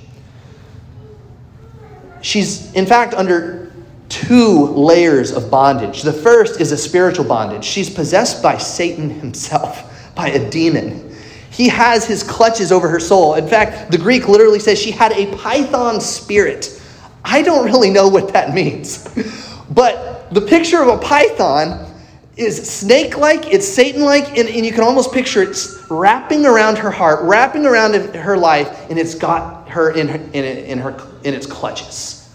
She's, 2.21 2.71
in 2.73 2.85
fact, 2.85 3.15
under 3.15 3.71
two 4.09 4.67
layers 4.67 5.31
of 5.31 5.49
bondage. 5.49 6.03
The 6.03 6.13
first 6.13 6.61
is 6.61 6.71
a 6.71 6.77
spiritual 6.77 7.25
bondage. 7.25 7.63
She's 7.63 7.89
possessed 7.89 8.43
by 8.43 8.57
Satan 8.59 9.09
himself 9.09 10.13
by 10.15 10.27
a 10.29 10.49
demon. 10.51 11.15
He 11.49 11.67
has 11.69 12.05
his 12.05 12.21
clutches 12.21 12.71
over 12.71 12.87
her 12.87 12.99
soul. 12.99 13.35
In 13.35 13.47
fact, 13.47 13.91
the 13.91 13.97
Greek 13.97 14.27
literally 14.27 14.59
says 14.59 14.79
she 14.79 14.91
had 14.91 15.11
a 15.13 15.35
python 15.37 15.99
spirit. 15.99 16.80
I 17.23 17.41
don't 17.41 17.65
really 17.65 17.89
know 17.89 18.07
what 18.07 18.33
that 18.33 18.53
means. 18.53 19.07
But 19.69 20.33
the 20.33 20.41
picture 20.41 20.81
of 20.81 20.87
a 20.87 20.97
python 20.97 21.87
is 22.35 22.69
snake 22.69 23.17
like, 23.17 23.53
it's 23.53 23.67
Satan 23.67 24.03
like, 24.03 24.37
and, 24.37 24.49
and, 24.49 24.65
you 24.65 24.71
can 24.71 24.83
almost 24.83 25.13
picture 25.13 25.43
it 25.43 25.57
wrapping 25.89 26.45
around 26.45 26.77
her 26.77 26.91
heart, 26.91 27.19
wrapping 27.23 27.65
around 27.65 27.93
her 28.15 28.37
life, 28.37 28.89
and 28.89 28.97
it's 28.97 29.15
got 29.15 29.69
her 29.69 29.91
in, 29.91 30.09
in, 30.33 30.45
in, 30.45 30.77
her, 30.79 30.99
in 31.23 31.33
its 31.33 31.45
clutches. 31.45 32.29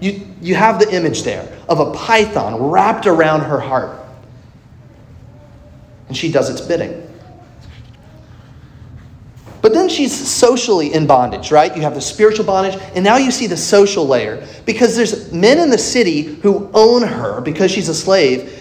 You, 0.00 0.26
you 0.40 0.54
have 0.54 0.78
the 0.78 0.94
image 0.94 1.22
there 1.22 1.58
of 1.68 1.80
a 1.80 1.92
python 1.92 2.70
wrapped 2.70 3.06
around 3.06 3.42
her 3.42 3.60
heart 3.60 3.98
and 6.08 6.16
she 6.16 6.30
does 6.30 6.50
its 6.50 6.60
bidding. 6.60 7.08
But 9.62 9.72
then 9.72 9.88
she's 9.88 10.12
socially 10.12 10.92
in 10.92 11.06
bondage, 11.06 11.52
right? 11.52 11.74
You 11.74 11.82
have 11.82 11.94
the 11.94 12.00
spiritual 12.00 12.44
bondage, 12.44 12.78
and 12.96 13.04
now 13.04 13.16
you 13.16 13.30
see 13.30 13.46
the 13.46 13.56
social 13.56 14.04
layer 14.06 14.46
because 14.66 14.96
there's 14.96 15.32
men 15.32 15.60
in 15.60 15.70
the 15.70 15.78
city 15.78 16.22
who 16.22 16.68
own 16.74 17.02
her 17.02 17.40
because 17.40 17.70
she's 17.70 17.88
a 17.88 17.94
slave, 17.94 18.58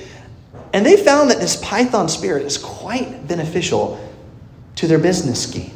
and 0.74 0.86
they 0.86 0.96
found 0.96 1.32
that 1.32 1.40
this 1.40 1.56
python 1.58 2.08
spirit 2.08 2.46
is 2.46 2.58
quite 2.58 3.28
beneficial 3.28 4.00
to 4.76 4.88
their 4.88 5.00
business 5.00 5.42
scheme, 5.42 5.76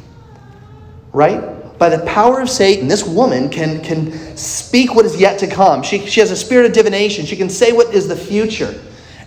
right? 1.12 1.76
By 1.76 1.88
the 1.88 2.04
power 2.06 2.40
of 2.40 2.48
Satan, 2.48 2.86
this 2.86 3.04
woman 3.04 3.50
can, 3.50 3.82
can 3.82 4.36
speak 4.36 4.94
what 4.94 5.04
is 5.04 5.20
yet 5.20 5.40
to 5.40 5.48
come. 5.48 5.82
She, 5.82 6.06
she 6.06 6.20
has 6.20 6.30
a 6.30 6.36
spirit 6.36 6.66
of 6.66 6.72
divination. 6.72 7.26
She 7.26 7.36
can 7.36 7.50
say 7.50 7.72
what 7.72 7.92
is 7.92 8.08
the 8.08 8.16
future. 8.16 8.80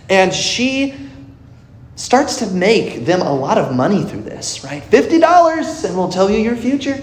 And 0.08 0.34
she 0.34 1.09
starts 2.00 2.36
to 2.36 2.46
make 2.46 3.04
them 3.04 3.20
a 3.20 3.32
lot 3.32 3.58
of 3.58 3.76
money 3.76 4.02
through 4.02 4.22
this, 4.22 4.64
right? 4.64 4.82
$50 4.84 5.84
and 5.84 5.94
we'll 5.94 6.08
tell 6.08 6.30
you 6.30 6.38
your 6.38 6.56
future. 6.56 6.98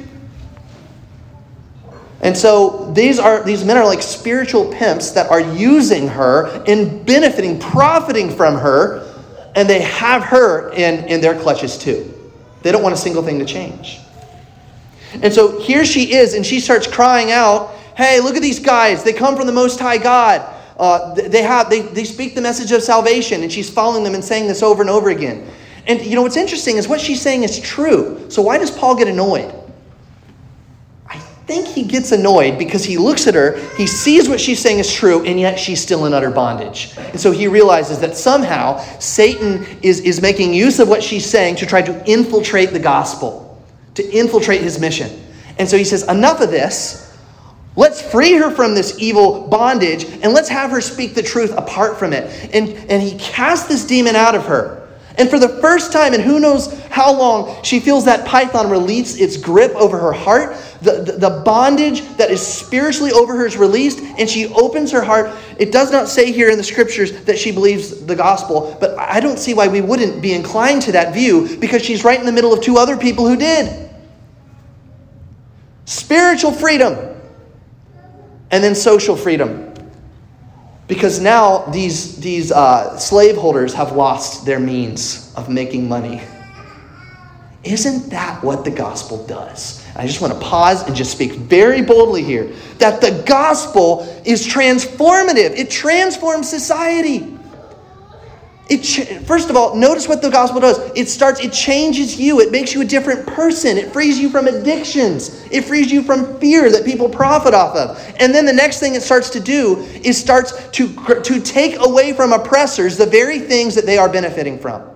And 2.21 2.35
so 2.35 2.91
these 2.93 3.19
are 3.19 3.43
these 3.43 3.63
men 3.63 3.77
are 3.77 3.85
like 3.85 4.01
spiritual 4.01 4.73
pimps 4.73 5.11
that 5.11 5.29
are 5.29 5.39
using 5.39 6.07
her 6.07 6.47
and 6.65 7.05
benefiting, 7.05 7.59
profiting 7.59 8.35
from 8.35 8.55
her, 8.55 9.13
and 9.55 9.69
they 9.69 9.81
have 9.81 10.23
her 10.23 10.71
in, 10.73 11.05
in 11.05 11.21
their 11.21 11.39
clutches 11.39 11.77
too. 11.77 12.11
They 12.63 12.71
don't 12.71 12.81
want 12.81 12.95
a 12.95 12.97
single 12.97 13.21
thing 13.21 13.37
to 13.37 13.45
change. 13.45 13.99
And 15.21 15.31
so 15.31 15.59
here 15.59 15.85
she 15.85 16.15
is, 16.15 16.33
and 16.33 16.43
she 16.43 16.59
starts 16.59 16.87
crying 16.87 17.29
out, 17.29 17.69
Hey, 17.95 18.19
look 18.19 18.35
at 18.35 18.41
these 18.41 18.59
guys. 18.59 19.03
They 19.03 19.13
come 19.13 19.35
from 19.35 19.45
the 19.45 19.53
Most 19.53 19.79
High 19.79 19.99
God. 19.99 20.55
Uh, 20.77 21.13
they, 21.15 21.41
have, 21.41 21.69
they, 21.69 21.81
they 21.81 22.03
speak 22.03 22.35
the 22.35 22.41
message 22.41 22.71
of 22.71 22.83
salvation, 22.83 23.41
and 23.41 23.51
she's 23.51 23.69
following 23.69 24.03
them 24.03 24.13
and 24.13 24.23
saying 24.23 24.47
this 24.47 24.61
over 24.61 24.81
and 24.81 24.89
over 24.89 25.09
again. 25.09 25.47
And 25.87 26.05
you 26.05 26.15
know 26.15 26.21
what's 26.21 26.37
interesting 26.37 26.77
is 26.77 26.87
what 26.87 27.01
she's 27.01 27.21
saying 27.21 27.43
is 27.43 27.59
true. 27.59 28.29
So 28.29 28.41
why 28.41 28.57
does 28.57 28.69
Paul 28.69 28.95
get 28.95 29.07
annoyed? 29.07 29.53
I 31.07 31.17
think 31.17 31.65
he 31.65 31.83
gets 31.83 32.11
annoyed 32.11 32.59
because 32.59 32.83
he 32.83 32.97
looks 32.97 33.25
at 33.25 33.33
her, 33.33 33.57
he 33.75 33.87
sees 33.87 34.27
what 34.27 34.39
she's 34.39 34.59
saying 34.59 34.79
is 34.79 34.93
true, 34.93 35.25
and 35.25 35.39
yet 35.39 35.57
she's 35.57 35.81
still 35.81 36.05
in 36.05 36.13
utter 36.13 36.29
bondage. 36.29 36.93
And 36.97 37.19
so 37.19 37.31
he 37.31 37.47
realizes 37.47 37.99
that 38.01 38.15
somehow 38.15 38.77
Satan 38.99 39.65
is, 39.81 40.01
is 40.01 40.21
making 40.21 40.53
use 40.53 40.79
of 40.79 40.89
what 40.89 41.01
she's 41.01 41.25
saying 41.25 41.55
to 41.55 41.65
try 41.65 41.81
to 41.81 42.05
infiltrate 42.05 42.71
the 42.71 42.79
gospel, 42.79 43.65
to 43.95 44.07
infiltrate 44.11 44.61
his 44.61 44.77
mission. 44.77 45.09
And 45.57 45.67
so 45.67 45.77
he 45.77 45.85
says, 45.85 46.03
Enough 46.07 46.41
of 46.41 46.51
this. 46.51 47.06
Let's 47.77 48.01
free 48.01 48.33
her 48.33 48.49
from 48.49 48.73
this 48.73 48.97
evil 48.97 49.47
bondage 49.47 50.05
and 50.05 50.33
let's 50.33 50.49
have 50.49 50.71
her 50.71 50.81
speak 50.81 51.13
the 51.13 51.21
truth 51.21 51.55
apart 51.55 51.97
from 51.97 52.11
it. 52.11 52.49
And, 52.53 52.69
and 52.89 53.01
he 53.01 53.17
casts 53.19 53.67
this 53.67 53.85
demon 53.85 54.15
out 54.15 54.33
of 54.33 54.47
her. 54.47 54.83
And 55.19 55.29
for 55.29 55.39
the 55.39 55.49
first 55.61 55.91
time, 55.91 56.13
and 56.13 56.21
who 56.21 56.39
knows 56.39 56.73
how 56.89 57.11
long, 57.11 57.63
she 57.63 57.79
feels 57.79 58.05
that 58.05 58.27
python 58.27 58.69
release 58.69 59.19
its 59.19 59.37
grip 59.37 59.75
over 59.75 59.97
her 59.97 60.11
heart. 60.11 60.55
The, 60.81 61.03
the, 61.03 61.11
the, 61.13 61.41
bondage 61.43 62.01
that 62.17 62.29
is 62.29 62.45
spiritually 62.45 63.11
over 63.11 63.35
her 63.35 63.47
is 63.47 63.57
released, 63.57 63.99
and 63.99 64.29
she 64.29 64.47
opens 64.53 64.91
her 64.91 65.01
heart. 65.01 65.35
It 65.57 65.71
does 65.71 65.91
not 65.91 66.07
say 66.07 66.31
here 66.31 66.51
in 66.51 66.57
the 66.57 66.63
scriptures 66.63 67.23
that 67.23 67.39
she 67.39 67.51
believes 67.51 68.05
the 68.05 68.15
gospel, 68.15 68.77
but 68.79 68.95
I 68.99 69.19
don't 69.19 69.39
see 69.39 69.55
why 69.55 69.67
we 69.67 69.81
wouldn't 69.81 70.21
be 70.21 70.33
inclined 70.33 70.83
to 70.83 70.91
that 70.91 71.15
view 71.15 71.57
because 71.57 71.83
she's 71.83 72.03
right 72.03 72.19
in 72.19 72.27
the 72.27 72.31
middle 72.31 72.53
of 72.53 72.63
two 72.63 72.77
other 72.77 72.95
people 72.95 73.27
who 73.27 73.37
did. 73.37 73.89
Spiritual 75.85 76.51
freedom 76.51 77.16
and 78.51 78.63
then 78.63 78.75
social 78.75 79.15
freedom. 79.15 79.73
Because 80.87 81.19
now 81.19 81.65
these, 81.65 82.17
these 82.17 82.51
uh, 82.51 82.97
slaveholders 82.97 83.73
have 83.73 83.91
lost 83.91 84.45
their 84.45 84.59
means 84.59 85.33
of 85.35 85.49
making 85.49 85.89
money. 85.89 86.21
Isn't 87.63 88.09
that 88.11 88.41
what 88.43 88.63
the 88.63 88.71
gospel 88.71 89.25
does? 89.27 89.85
I 89.95 90.07
just 90.07 90.21
want 90.21 90.33
to 90.33 90.39
pause 90.39 90.83
and 90.83 90.95
just 90.95 91.11
speak 91.11 91.33
very 91.33 91.81
boldly 91.81 92.23
here 92.23 92.53
that 92.77 93.01
the 93.01 93.23
gospel 93.25 94.03
is 94.25 94.47
transformative, 94.47 95.57
it 95.57 95.69
transforms 95.69 96.49
society. 96.49 97.36
It 98.69 99.25
first 99.25 99.49
of 99.49 99.55
all, 99.55 99.75
notice 99.75 100.07
what 100.07 100.21
the 100.21 100.29
gospel 100.29 100.59
does. 100.59 100.77
It 100.93 101.07
starts, 101.07 101.39
it 101.39 101.53
changes 101.53 102.19
you. 102.19 102.41
It 102.41 102.51
makes 102.51 102.73
you 102.73 102.81
a 102.81 102.85
different 102.85 103.25
person. 103.25 103.77
It 103.77 103.93
frees 103.93 104.19
you 104.19 104.29
from 104.29 104.47
addictions. 104.47 105.45
It 105.51 105.63
frees 105.63 105.89
you 105.89 106.03
from 106.03 106.37
fear 106.39 106.69
that 106.69 106.83
people 106.83 107.07
profit 107.07 107.53
off 107.53 107.75
of. 107.75 107.97
And 108.19 108.35
then 108.35 108.45
the 108.45 108.53
next 108.53 108.79
thing 108.79 108.95
it 108.95 109.01
starts 109.01 109.29
to 109.31 109.39
do 109.39 109.77
is 110.03 110.17
starts 110.17 110.69
to, 110.71 111.21
to 111.21 111.39
take 111.39 111.79
away 111.79 112.11
from 112.11 112.33
oppressors 112.33 112.97
the 112.97 113.05
very 113.05 113.39
things 113.39 113.73
that 113.75 113.85
they 113.85 113.97
are 113.97 114.09
benefiting 114.09 114.59
from. 114.59 114.89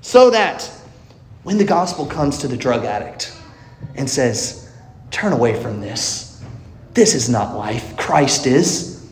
So 0.00 0.30
that 0.30 0.70
when 1.42 1.58
the 1.58 1.64
gospel 1.64 2.06
comes 2.06 2.38
to 2.38 2.48
the 2.48 2.56
drug 2.56 2.84
addict 2.84 3.36
and 3.94 4.08
says, 4.08 4.70
Turn 5.10 5.34
away 5.34 5.60
from 5.62 5.82
this, 5.82 6.42
this 6.94 7.14
is 7.14 7.28
not 7.28 7.54
life, 7.54 7.94
Christ 7.98 8.46
is. 8.46 9.06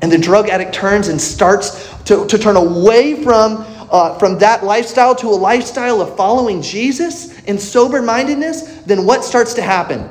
And 0.00 0.10
the 0.10 0.18
drug 0.18 0.48
addict 0.48 0.72
turns 0.72 1.08
and 1.08 1.20
starts 1.20 1.92
to, 2.06 2.26
to 2.26 2.38
turn 2.38 2.56
away 2.56 3.22
from, 3.22 3.64
uh, 3.90 4.18
from 4.18 4.38
that 4.38 4.64
lifestyle 4.64 5.14
to 5.16 5.26
a 5.28 5.30
lifestyle 5.30 6.00
of 6.00 6.16
following 6.16 6.62
Jesus 6.62 7.38
in 7.42 7.58
sober 7.58 8.00
mindedness, 8.00 8.62
then 8.82 9.04
what 9.04 9.24
starts 9.24 9.54
to 9.54 9.62
happen? 9.62 10.08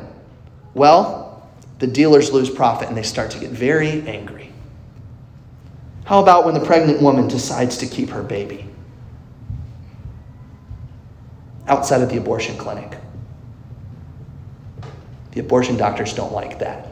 Well, 0.74 1.50
the 1.80 1.88
dealers 1.88 2.32
lose 2.32 2.50
profit 2.50 2.88
and 2.88 2.98
they 2.98 3.04
start 3.04 3.32
to 3.32 3.40
get 3.40 3.52
very 3.52 4.08
angry. 4.08 4.52
How 6.06 6.22
about 6.22 6.46
when 6.46 6.54
the 6.54 6.60
pregnant 6.60 7.02
woman 7.02 7.28
decides 7.28 7.78
to 7.78 7.88
keep 7.88 8.10
her 8.10 8.22
baby 8.22 8.70
outside 11.68 12.02
of 12.02 12.10
the 12.10 12.18
abortion 12.18 12.58
clinic? 12.58 12.98
The 15.32 15.40
abortion 15.40 15.78
doctors 15.78 16.14
don't 16.14 16.32
like 16.32 16.60
that 16.60 16.88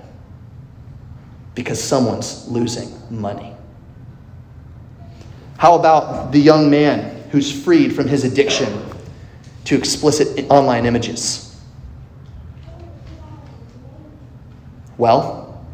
because 1.56 1.82
someone's 1.82 2.48
losing 2.48 2.92
money. 3.10 3.56
How 5.64 5.76
about 5.76 6.34
the 6.34 6.40
young 6.40 6.70
man 6.70 7.24
who's 7.32 7.50
freed 7.50 7.96
from 7.96 8.06
his 8.06 8.26
addiction 8.26 8.84
to 9.64 9.78
explicit 9.78 10.46
online 10.52 10.86
images? 10.86 11.58
Well, 14.98 15.66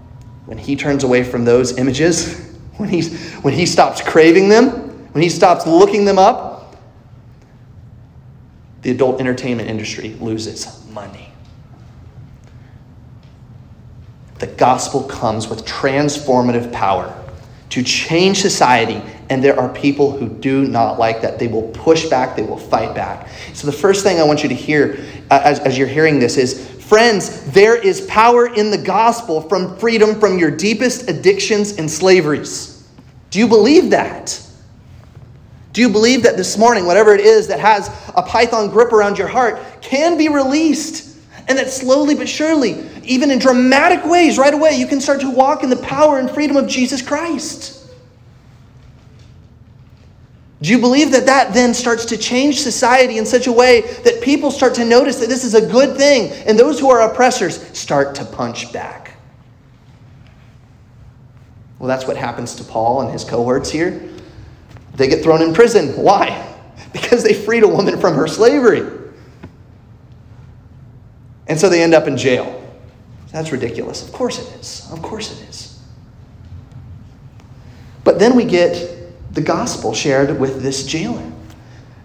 when 0.46 0.60
he 0.60 0.76
turns 0.76 1.04
away 1.04 1.24
from 1.24 1.44
those 1.44 1.80
images, 1.80 2.38
when, 2.78 2.88
he's, 2.88 3.34
when 3.38 3.56
he 3.56 3.66
stops 3.66 4.00
craving 4.00 4.48
them, 4.48 4.68
when 5.14 5.24
he 5.24 5.30
stops 5.30 5.66
looking 5.66 6.06
them 6.06 6.20
up, 6.20 6.76
the 8.84 8.92
adult 8.92 9.20
entertainment 9.20 9.72
industry 9.72 10.10
loses 10.22 10.86
money. 10.90 11.34
The 14.38 14.46
gospel 14.46 15.02
comes 15.06 15.48
with 15.48 15.66
transformative 15.66 16.72
power 16.72 17.19
to 17.70 17.84
change 17.84 18.42
society, 18.42 19.02
and 19.30 19.44
there 19.44 19.60
are 19.60 19.70
people 19.70 20.12
who 20.12 20.28
do 20.28 20.66
not 20.66 20.98
like 20.98 21.22
that. 21.22 21.38
They 21.38 21.48
will 21.48 21.68
push 21.70 22.08
back, 22.08 22.36
they 22.36 22.44
will 22.44 22.58
fight 22.58 22.96
back. 22.96 23.28
So, 23.54 23.68
the 23.68 23.74
first 23.74 24.04
thing 24.04 24.20
I 24.20 24.24
want 24.24 24.42
you 24.44 24.50
to 24.50 24.56
hear 24.56 25.00
uh, 25.30 25.42
as, 25.44 25.60
as 25.60 25.78
you're 25.78 25.88
hearing 25.88 26.20
this 26.20 26.38
is 26.38 26.68
friends, 26.68 27.46
there 27.52 27.76
is 27.76 28.02
power 28.02 28.52
in 28.54 28.72
the 28.72 28.78
gospel 28.78 29.42
from 29.42 29.78
freedom 29.78 30.20
from 30.20 30.40
your 30.40 30.50
deepest 30.50 31.08
addictions 31.10 31.78
and 31.78 31.90
slaveries. 31.90 32.88
Do 33.30 33.38
you 33.38 33.48
believe 33.48 33.92
that? 33.92 34.42
Do 35.72 35.82
you 35.82 35.90
believe 35.90 36.24
that 36.24 36.36
this 36.36 36.58
morning, 36.58 36.86
whatever 36.86 37.14
it 37.14 37.22
is 37.22 37.48
that 37.48 37.60
has 37.60 37.90
a 38.16 38.24
python 38.24 38.70
grip 38.70 38.92
around 38.92 39.20
your 39.20 39.28
heart, 39.28 39.60
can 39.82 40.18
be 40.18 40.28
released? 40.28 41.18
And 41.48 41.58
that 41.58 41.70
slowly 41.70 42.16
but 42.16 42.28
surely 42.28 42.74
even 43.10 43.32
in 43.32 43.40
dramatic 43.40 44.06
ways, 44.06 44.38
right 44.38 44.54
away, 44.54 44.78
you 44.78 44.86
can 44.86 45.02
start 45.02 45.20
to 45.22 45.30
walk 45.30 45.64
in 45.64 45.70
the 45.70 45.78
power 45.78 46.20
and 46.20 46.30
freedom 46.30 46.56
of 46.56 46.68
Jesus 46.68 47.02
Christ. 47.02 47.90
Do 50.62 50.70
you 50.70 50.78
believe 50.78 51.12
that 51.12 51.26
that 51.26 51.54
then 51.54 51.74
starts 51.74 52.06
to 52.06 52.18
change 52.18 52.62
society 52.62 53.18
in 53.18 53.26
such 53.26 53.48
a 53.48 53.52
way 53.52 53.82
that 54.04 54.22
people 54.22 54.52
start 54.52 54.76
to 54.76 54.86
notice 54.86 55.16
that 55.18 55.28
this 55.28 55.44
is 55.44 55.56
a 55.56 55.66
good 55.66 55.98
thing 55.98 56.32
and 56.46 56.60
those 56.60 56.80
who 56.80 56.90
are 56.92 57.10
oppressors 57.10 57.66
start 57.78 58.14
to 58.16 58.26
punch 58.26 58.72
back? 58.72 59.18
Well, 61.80 61.88
that's 61.88 62.06
what 62.06 62.18
happens 62.18 62.56
to 62.56 62.64
Paul 62.64 63.02
and 63.02 63.12
his 63.12 63.24
cohorts 63.24 63.72
here. 63.72 64.08
They 64.96 65.08
get 65.08 65.24
thrown 65.24 65.42
in 65.42 65.54
prison. 65.54 65.90
Why? 66.02 66.46
Because 66.92 67.24
they 67.24 67.36
freed 67.36 67.62
a 67.62 67.68
woman 67.68 68.00
from 68.00 68.16
her 68.16 68.28
slavery. 68.28 68.82
And 71.46 71.60
so 71.60 71.70
they 71.70 71.84
end 71.84 71.94
up 71.94 72.08
in 72.08 72.18
jail. 72.18 72.59
That's 73.32 73.52
ridiculous. 73.52 74.08
Of 74.08 74.12
course 74.12 74.40
it 74.40 74.60
is. 74.60 74.90
Of 74.92 75.02
course 75.02 75.32
it 75.32 75.50
is. 75.50 75.80
But 78.04 78.18
then 78.18 78.36
we 78.36 78.44
get 78.44 79.34
the 79.34 79.42
gospel 79.42 79.94
shared 79.94 80.40
with 80.40 80.62
this 80.62 80.86
jailer. 80.86 81.32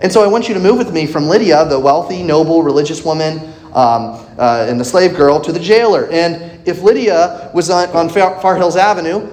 And 0.01 0.13
so 0.13 0.23
I 0.23 0.27
want 0.27 0.49
you 0.49 0.55
to 0.55 0.61
move 0.61 0.77
with 0.77 0.93
me 0.93 1.07
from 1.07 1.29
Lydia, 1.29 1.65
the 1.65 1.81
wealthy, 1.81 2.23
noble, 2.23 2.63
religious 2.63 3.05
woman, 3.05 3.39
um, 3.69 4.21
uh, 4.39 4.67
and 4.69 4.79
the 4.79 4.85
slave 4.85 5.17
girl, 5.17 5.41
to 5.41 5.53
the 5.53 5.61
jailer. 5.61 6.11
And 6.11 6.67
if 6.69 6.83
Lydia 6.83 7.51
was 7.55 7.71
on, 7.71 7.89
on 7.91 8.09
Far 8.09 8.57
Hills 8.57 8.77
Avenue 8.77 9.31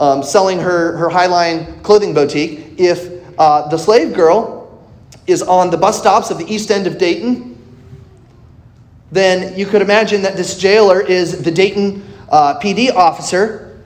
um, 0.00 0.22
selling 0.22 0.58
her, 0.58 0.96
her 0.96 1.08
Highline 1.08 1.82
clothing 1.82 2.14
boutique, 2.14 2.78
if 2.78 3.22
uh, 3.38 3.68
the 3.68 3.76
slave 3.76 4.14
girl 4.14 4.82
is 5.26 5.42
on 5.42 5.70
the 5.70 5.76
bus 5.76 5.98
stops 5.98 6.30
of 6.30 6.38
the 6.38 6.46
east 6.52 6.70
end 6.70 6.86
of 6.86 6.96
Dayton, 6.96 7.53
then 9.14 9.56
you 9.58 9.66
could 9.66 9.80
imagine 9.80 10.22
that 10.22 10.36
this 10.36 10.58
jailer 10.58 11.00
is 11.00 11.42
the 11.42 11.50
Dayton 11.50 12.02
uh, 12.28 12.58
PD 12.58 12.92
officer 12.92 13.80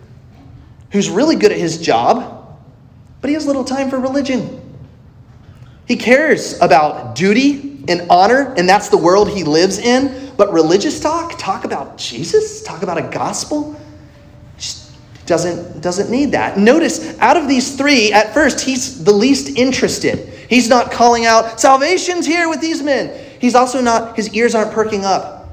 who's 0.90 1.10
really 1.10 1.36
good 1.36 1.52
at 1.52 1.58
his 1.58 1.78
job, 1.78 2.58
but 3.20 3.28
he 3.28 3.34
has 3.34 3.46
little 3.46 3.64
time 3.64 3.90
for 3.90 3.98
religion. 3.98 4.60
He 5.86 5.96
cares 5.96 6.58
about 6.60 7.14
duty 7.14 7.84
and 7.88 8.06
honor, 8.10 8.54
and 8.56 8.68
that's 8.68 8.88
the 8.88 8.96
world 8.96 9.28
he 9.28 9.44
lives 9.44 9.78
in. 9.78 10.32
But 10.36 10.52
religious 10.52 11.00
talk, 11.00 11.38
talk 11.38 11.64
about 11.64 11.98
Jesus, 11.98 12.62
talk 12.62 12.82
about 12.82 12.96
a 12.96 13.02
gospel, 13.02 13.78
doesn't, 15.26 15.82
doesn't 15.82 16.10
need 16.10 16.32
that. 16.32 16.56
Notice, 16.56 17.18
out 17.18 17.36
of 17.36 17.48
these 17.48 17.76
three, 17.76 18.12
at 18.12 18.32
first, 18.32 18.60
he's 18.60 19.04
the 19.04 19.12
least 19.12 19.58
interested. 19.58 20.26
He's 20.48 20.70
not 20.70 20.90
calling 20.90 21.26
out, 21.26 21.60
salvation's 21.60 22.24
here 22.24 22.48
with 22.48 22.62
these 22.62 22.82
men. 22.82 23.27
He's 23.40 23.54
also 23.54 23.80
not, 23.80 24.16
his 24.16 24.34
ears 24.34 24.54
aren't 24.54 24.72
perking 24.72 25.04
up. 25.04 25.48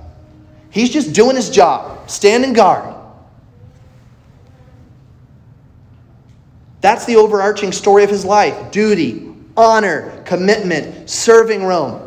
He's 0.70 0.90
just 0.90 1.14
doing 1.14 1.36
his 1.36 1.50
job, 1.50 2.10
standing 2.10 2.54
guard. 2.54 2.94
That's 6.82 7.06
the 7.06 7.16
overarching 7.16 7.72
story 7.72 8.04
of 8.04 8.10
his 8.10 8.26
life 8.26 8.72
duty, 8.72 9.34
honor, 9.56 10.22
commitment, 10.26 11.10
serving 11.10 11.64
Rome. 11.64 12.02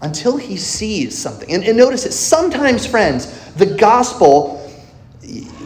Until 0.00 0.36
he 0.36 0.56
sees 0.56 1.16
something. 1.16 1.52
And, 1.52 1.62
and 1.62 1.76
notice 1.76 2.04
it, 2.06 2.12
sometimes, 2.12 2.84
friends, 2.84 3.54
the 3.54 3.66
gospel, 3.66 4.58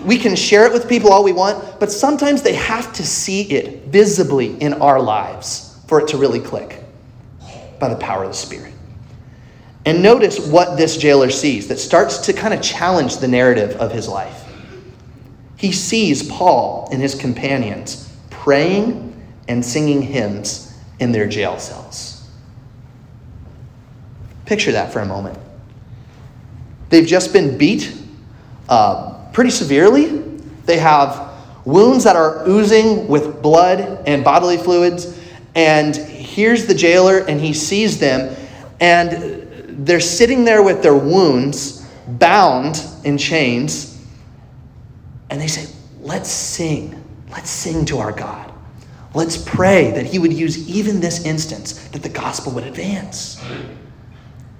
we 0.04 0.18
can 0.18 0.36
share 0.36 0.66
it 0.66 0.72
with 0.72 0.88
people 0.88 1.10
all 1.10 1.24
we 1.24 1.32
want, 1.32 1.80
but 1.80 1.90
sometimes 1.90 2.42
they 2.42 2.54
have 2.54 2.92
to 2.92 3.04
see 3.04 3.50
it 3.50 3.86
visibly 3.86 4.60
in 4.60 4.74
our 4.74 5.00
lives 5.00 5.80
for 5.88 6.02
it 6.02 6.08
to 6.08 6.18
really 6.18 6.40
click 6.40 6.85
by 7.78 7.88
the 7.88 7.96
power 7.96 8.24
of 8.24 8.30
the 8.30 8.36
Spirit. 8.36 8.72
And 9.84 10.02
notice 10.02 10.44
what 10.48 10.76
this 10.76 10.96
jailer 10.96 11.30
sees 11.30 11.68
that 11.68 11.78
starts 11.78 12.18
to 12.18 12.32
kind 12.32 12.52
of 12.52 12.60
challenge 12.60 13.18
the 13.18 13.28
narrative 13.28 13.76
of 13.76 13.92
his 13.92 14.08
life. 14.08 14.44
He 15.56 15.72
sees 15.72 16.28
Paul 16.28 16.88
and 16.90 17.00
his 17.00 17.14
companions 17.14 18.12
praying 18.30 19.12
and 19.48 19.64
singing 19.64 20.02
hymns 20.02 20.76
in 20.98 21.12
their 21.12 21.28
jail 21.28 21.58
cells. 21.58 22.28
Picture 24.44 24.72
that 24.72 24.92
for 24.92 25.00
a 25.00 25.06
moment. 25.06 25.38
They've 26.88 27.06
just 27.06 27.32
been 27.32 27.56
beat 27.56 27.96
uh, 28.68 29.28
pretty 29.32 29.50
severely. 29.50 30.06
They 30.64 30.78
have 30.78 31.32
wounds 31.64 32.04
that 32.04 32.16
are 32.16 32.48
oozing 32.48 33.08
with 33.08 33.42
blood 33.42 34.02
and 34.06 34.24
bodily 34.24 34.56
fluids. 34.56 35.20
And 35.54 35.96
here's 36.36 36.66
the 36.66 36.74
jailer 36.74 37.20
and 37.26 37.40
he 37.40 37.54
sees 37.54 37.98
them, 37.98 38.36
and 38.78 39.48
they're 39.86 40.00
sitting 40.00 40.44
there 40.44 40.62
with 40.62 40.82
their 40.82 40.94
wounds, 40.94 41.88
bound 42.06 42.84
in 43.04 43.16
chains, 43.16 44.06
and 45.30 45.40
they 45.40 45.48
say, 45.48 45.72
Let's 46.00 46.30
sing. 46.30 47.02
Let's 47.30 47.50
sing 47.50 47.84
to 47.86 47.98
our 47.98 48.12
God. 48.12 48.52
Let's 49.12 49.36
pray 49.36 49.90
that 49.92 50.06
he 50.06 50.18
would 50.20 50.32
use 50.32 50.68
even 50.68 51.00
this 51.00 51.24
instance, 51.24 51.88
that 51.88 52.02
the 52.02 52.08
gospel 52.08 52.52
would 52.52 52.64
advance. 52.64 53.42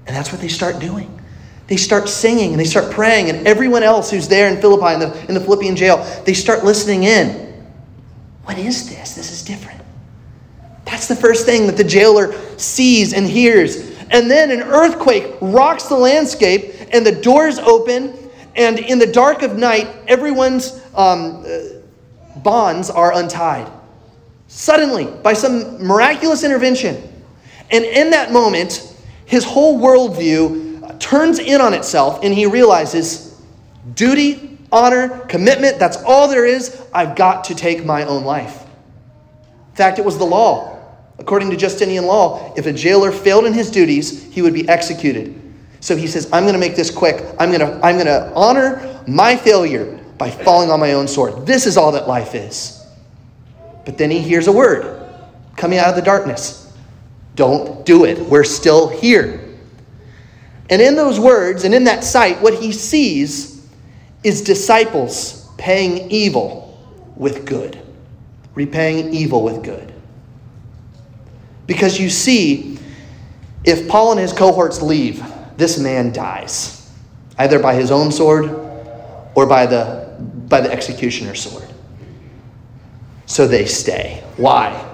And 0.07 0.17
that's 0.17 0.33
what 0.33 0.41
they 0.41 0.49
start 0.49 0.81
doing. 0.81 1.21
They 1.69 1.77
start 1.77 2.09
singing 2.09 2.53
and 2.53 2.59
they 2.59 2.65
start 2.65 2.91
praying, 2.91 3.29
and 3.29 3.47
everyone 3.47 3.83
else 3.83 4.11
who's 4.11 4.29
there 4.29 4.49
in 4.49 4.61
Philippi, 4.61 4.95
in 4.95 5.01
the, 5.01 5.27
in 5.29 5.35
the 5.35 5.41
Philippian 5.41 5.77
jail, 5.77 5.99
they 6.25 6.35
start 6.35 6.65
listening 6.65 7.05
in. 7.05 7.31
What 8.45 8.59
is 8.59 8.89
this? 8.89 9.15
This 9.15 9.31
is 9.31 9.45
different. 9.45 9.76
That's 10.97 11.09
the 11.09 11.15
first 11.15 11.45
thing 11.45 11.67
that 11.67 11.77
the 11.77 11.85
jailer 11.85 12.33
sees 12.59 13.13
and 13.13 13.27
hears. 13.27 13.91
And 14.11 14.31
then 14.31 14.51
an 14.51 14.63
earthquake 14.63 15.35
rocks 15.43 15.83
the 15.91 15.95
landscape, 15.95 16.75
and 16.91 17.05
the 17.05 17.13
doors 17.13 17.59
open, 17.59 18.17
and 18.55 18.79
in 18.79 18.99
the 18.99 19.07
dark 19.07 19.43
of 19.43 19.59
night, 19.59 19.89
everyone's 20.09 20.81
um, 20.95 21.45
uh, 21.47 21.59
bonds 22.37 22.89
are 22.89 23.13
untied. 23.13 23.71
Suddenly, 24.49 25.05
by 25.23 25.35
some 25.35 25.87
miraculous 25.87 26.45
intervention. 26.45 26.97
And 27.71 27.85
in 27.85 28.09
that 28.13 28.33
moment, 28.33 28.97
his 29.27 29.45
whole 29.45 29.79
worldview 29.79 30.99
turns 30.99 31.39
in 31.39 31.61
on 31.61 31.75
itself 31.75 32.21
and 32.23 32.33
he 32.33 32.47
realizes 32.47 33.39
duty, 33.93 34.59
honor, 34.73 35.11
commitment, 35.27 35.79
that's 35.79 35.99
all 36.07 36.27
there 36.27 36.47
is. 36.47 36.83
I've 36.95 37.17
got 37.17 37.45
to 37.45 37.55
take 37.55 37.85
my 37.85 38.05
own 38.07 38.25
life. 38.25 38.63
In 39.69 39.77
fact, 39.77 39.99
it 39.99 40.05
was 40.07 40.17
the 40.17 40.25
law. 40.25 40.76
According 41.19 41.51
to 41.51 41.57
Justinian 41.57 42.07
law, 42.07 42.53
if 42.57 42.67
a 42.67 42.73
jailer 42.73 43.11
failed 43.11 43.47
in 43.47 43.53
his 43.53 43.71
duties, 43.71 44.23
he 44.33 44.43
would 44.43 44.55
be 44.55 44.69
executed. 44.69 45.43
So 45.81 45.97
he 45.97 46.07
says, 46.07 46.29
I'm 46.33 46.45
going 46.45 46.55
to 46.55 46.61
make 46.61 46.77
this 46.77 46.91
quick. 46.91 47.25
I'm 47.39 47.51
going 47.51 47.61
to, 47.61 47.75
I'm 47.85 47.95
going 47.97 48.07
to 48.07 48.33
honor 48.35 49.03
my 49.07 49.37
failure 49.37 49.99
by 50.19 50.31
falling 50.31 50.71
on 50.71 50.81
my 50.81 50.93
own 50.93 51.07
sword. 51.09 51.47
This 51.47 51.67
is 51.67 51.77
all 51.77 51.93
that 51.93 52.09
life 52.09 52.35
is. 52.35 52.85
But 53.85 53.97
then 53.97 54.11
he 54.11 54.19
hears 54.21 54.49
a 54.49 54.53
word 54.53 55.09
coming 55.57 55.79
out 55.79 55.89
of 55.89 55.97
the 55.97 56.03
darkness 56.03 56.75
Don't 57.35 57.87
do 57.87 58.05
it. 58.05 58.19
We're 58.19 58.45
still 58.45 58.89
here. 58.89 59.41
And 60.69 60.83
in 60.83 60.97
those 60.97 61.21
words 61.21 61.65
and 61.65 61.75
in 61.75 61.85
that 61.85 62.03
sight, 62.03 62.41
what 62.43 62.55
he 62.55 62.73
sees 62.73 63.67
is 64.25 64.43
disciples 64.43 65.49
paying 65.57 66.11
evil 66.11 66.77
with 67.15 67.47
good, 67.47 67.81
repaying 68.55 69.15
evil 69.15 69.43
with 69.43 69.63
good. 69.63 69.95
Because 71.67 71.99
you 71.99 72.09
see, 72.11 72.79
if 73.65 73.89
Paul 73.89 74.13
and 74.13 74.21
his 74.21 74.33
cohorts 74.33 74.81
leave, 74.81 75.25
this 75.57 75.79
man 75.79 76.13
dies, 76.13 76.93
either 77.39 77.59
by 77.59 77.75
his 77.75 77.91
own 77.91 78.13
sword 78.13 78.51
or 79.35 79.47
by 79.47 79.67
the, 79.67 80.15
by 80.49 80.61
the 80.61 80.71
executioner's 80.71 81.43
sword. 81.43 81.69
So 83.27 83.49
they 83.49 83.67
stay. 83.67 84.23
Why? 84.37 84.89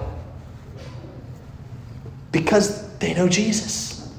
Because 2.31 2.97
they 2.97 3.13
know 3.13 3.29
Jesus. 3.29 4.11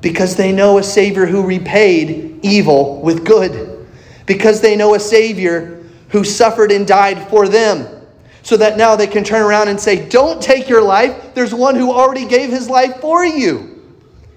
Because 0.00 0.36
they 0.36 0.52
know 0.52 0.78
a 0.78 0.82
Savior 0.82 1.26
who 1.26 1.42
repaid 1.42 2.40
evil 2.42 3.00
with 3.02 3.26
good. 3.26 3.86
Because 4.24 4.60
they 4.60 4.76
know 4.76 4.94
a 4.94 5.00
Savior 5.00 5.84
who 6.08 6.24
suffered 6.24 6.72
and 6.72 6.86
died 6.86 7.28
for 7.28 7.48
them 7.48 8.03
so 8.44 8.58
that 8.58 8.76
now 8.76 8.94
they 8.94 9.06
can 9.06 9.24
turn 9.24 9.42
around 9.42 9.68
and 9.68 9.80
say, 9.80 10.08
Don't 10.08 10.40
take 10.40 10.68
your 10.68 10.82
life. 10.82 11.34
There's 11.34 11.52
one 11.52 11.74
who 11.74 11.92
already 11.92 12.26
gave 12.26 12.50
his 12.50 12.70
life 12.70 13.00
for 13.00 13.24
you. 13.24 13.82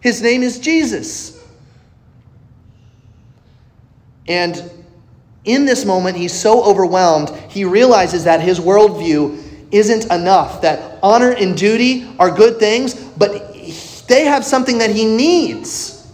His 0.02 0.22
name 0.22 0.41
is 0.41 0.58
Jesus. 0.58 1.46
And 4.28 4.72
in 5.43 5.65
this 5.65 5.86
moment, 5.86 6.17
he's 6.17 6.34
so 6.34 6.63
overwhelmed, 6.63 7.30
he 7.50 7.63
realizes 7.63 8.24
that 8.24 8.41
his 8.41 8.60
worldview 8.60 9.43
isn't 9.72 10.12
enough, 10.12 10.62
that 10.62 11.00
honor 11.04 11.32
and 11.32 11.58
duty 11.58 12.08
are 12.17 12.32
good 12.32 12.60
things, 12.60 12.93
but 12.93 13.54
they 14.08 14.26
have 14.26 14.46
something 14.46 14.78
that 14.78 14.89
he 14.89 15.06
needs. 15.06 16.10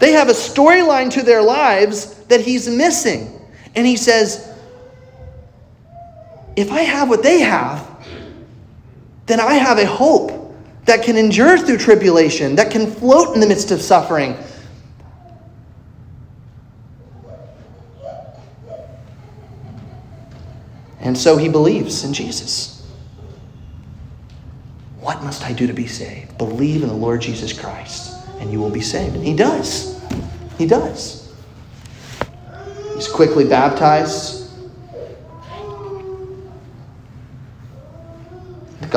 They 0.00 0.12
have 0.12 0.28
a 0.28 0.32
storyline 0.32 1.10
to 1.12 1.22
their 1.22 1.42
lives 1.42 2.14
that 2.24 2.40
he's 2.40 2.68
missing. 2.68 3.40
And 3.74 3.86
he 3.86 3.96
says, 3.96 4.55
if 6.56 6.72
I 6.72 6.80
have 6.80 7.08
what 7.08 7.22
they 7.22 7.40
have, 7.40 7.86
then 9.26 9.40
I 9.40 9.54
have 9.54 9.78
a 9.78 9.86
hope 9.86 10.54
that 10.86 11.02
can 11.02 11.16
endure 11.16 11.58
through 11.58 11.78
tribulation, 11.78 12.56
that 12.56 12.70
can 12.70 12.90
float 12.90 13.34
in 13.34 13.40
the 13.40 13.46
midst 13.46 13.70
of 13.70 13.82
suffering. 13.82 14.36
And 21.00 21.16
so 21.16 21.36
he 21.36 21.48
believes 21.48 22.02
in 22.04 22.12
Jesus. 22.12 22.84
What 25.00 25.22
must 25.22 25.44
I 25.44 25.52
do 25.52 25.66
to 25.66 25.72
be 25.72 25.86
saved? 25.86 26.36
Believe 26.38 26.82
in 26.82 26.88
the 26.88 26.94
Lord 26.94 27.20
Jesus 27.20 27.52
Christ, 27.52 28.26
and 28.40 28.50
you 28.50 28.58
will 28.58 28.70
be 28.70 28.80
saved. 28.80 29.14
And 29.14 29.24
he 29.24 29.34
does. 29.34 30.00
He 30.58 30.66
does. 30.66 31.32
He's 32.94 33.06
quickly 33.06 33.44
baptized. 33.44 34.45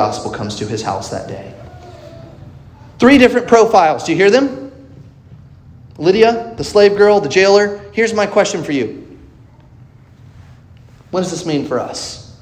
Gospel 0.00 0.30
comes 0.30 0.56
to 0.56 0.66
his 0.66 0.80
house 0.80 1.10
that 1.10 1.28
day. 1.28 1.52
Three 2.98 3.18
different 3.18 3.46
profiles. 3.46 4.02
Do 4.02 4.12
you 4.12 4.16
hear 4.16 4.30
them? 4.30 4.72
Lydia, 5.98 6.54
the 6.56 6.64
slave 6.64 6.96
girl, 6.96 7.20
the 7.20 7.28
jailer. 7.28 7.84
Here's 7.92 8.14
my 8.14 8.24
question 8.24 8.64
for 8.64 8.72
you 8.72 9.18
What 11.10 11.20
does 11.20 11.30
this 11.30 11.44
mean 11.44 11.66
for 11.66 11.78
us? 11.78 12.34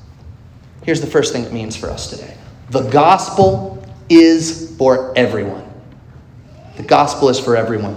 Here's 0.84 1.00
the 1.00 1.08
first 1.08 1.32
thing 1.32 1.42
it 1.46 1.52
means 1.52 1.74
for 1.74 1.90
us 1.90 2.08
today 2.08 2.36
the 2.70 2.88
gospel 2.90 3.84
is 4.08 4.76
for 4.76 5.12
everyone. 5.18 5.68
The 6.76 6.84
gospel 6.84 7.28
is 7.28 7.40
for 7.40 7.56
everyone. 7.56 7.96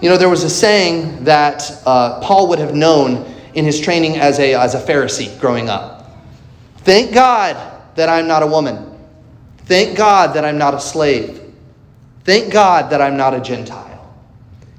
You 0.00 0.08
know, 0.08 0.16
there 0.16 0.30
was 0.30 0.42
a 0.42 0.48
saying 0.48 1.24
that 1.24 1.70
uh, 1.84 2.20
Paul 2.20 2.48
would 2.48 2.60
have 2.60 2.74
known 2.74 3.30
in 3.52 3.66
his 3.66 3.78
training 3.78 4.16
as 4.16 4.38
a, 4.38 4.54
as 4.54 4.74
a 4.74 4.80
Pharisee 4.80 5.38
growing 5.38 5.68
up. 5.68 6.16
Thank 6.78 7.12
God 7.12 7.75
that 7.96 8.08
I'm 8.08 8.28
not 8.28 8.42
a 8.42 8.46
woman. 8.46 8.96
Thank 9.58 9.96
God 9.96 10.34
that 10.34 10.44
I'm 10.44 10.58
not 10.58 10.74
a 10.74 10.80
slave. 10.80 11.42
Thank 12.24 12.52
God 12.52 12.90
that 12.90 13.00
I'm 13.00 13.16
not 13.16 13.34
a 13.34 13.40
Gentile. 13.40 14.14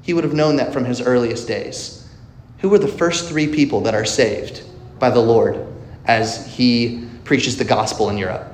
He 0.02 0.14
would 0.14 0.24
have 0.24 0.34
known 0.34 0.56
that 0.58 0.72
from 0.72 0.86
his 0.86 1.02
earliest 1.02 1.48
days. 1.48 2.08
Who 2.60 2.70
were 2.70 2.80
the 2.80 2.88
first 2.88 3.28
three 3.28 3.48
people 3.48 3.82
that 3.82 3.94
are 3.94 4.06
saved 4.06 4.64
by 5.00 5.10
the 5.10 5.20
Lord 5.20 5.68
as 6.06 6.48
he 6.56 7.08
preaches 7.24 7.58
the 7.58 7.66
gospel 7.66 8.10
in 8.10 8.18
Europe? 8.18 8.54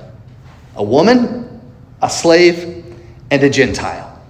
A 0.76 0.82
woman, 0.82 1.60
a 2.02 2.10
slave, 2.10 2.84
and 3.30 3.42
a 3.42 3.50
Gentile. 3.50 4.20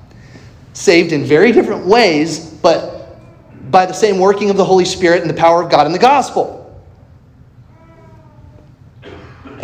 Saved 0.75 1.13
in 1.13 1.25
very 1.25 1.53
different 1.53 1.87
ways, 1.87 2.51
but 2.51 3.19
by 3.71 3.87
the 3.87 3.95
same 3.95 4.19
working 4.19 4.51
of 4.51 4.57
the 4.57 4.65
Holy 4.65 4.85
Spirit 4.85 5.23
and 5.23 5.31
the 5.31 5.35
power 5.35 5.63
of 5.63 5.71
God 5.71 5.87
in 5.87 5.93
the 5.93 5.99
gospel. 5.99 6.64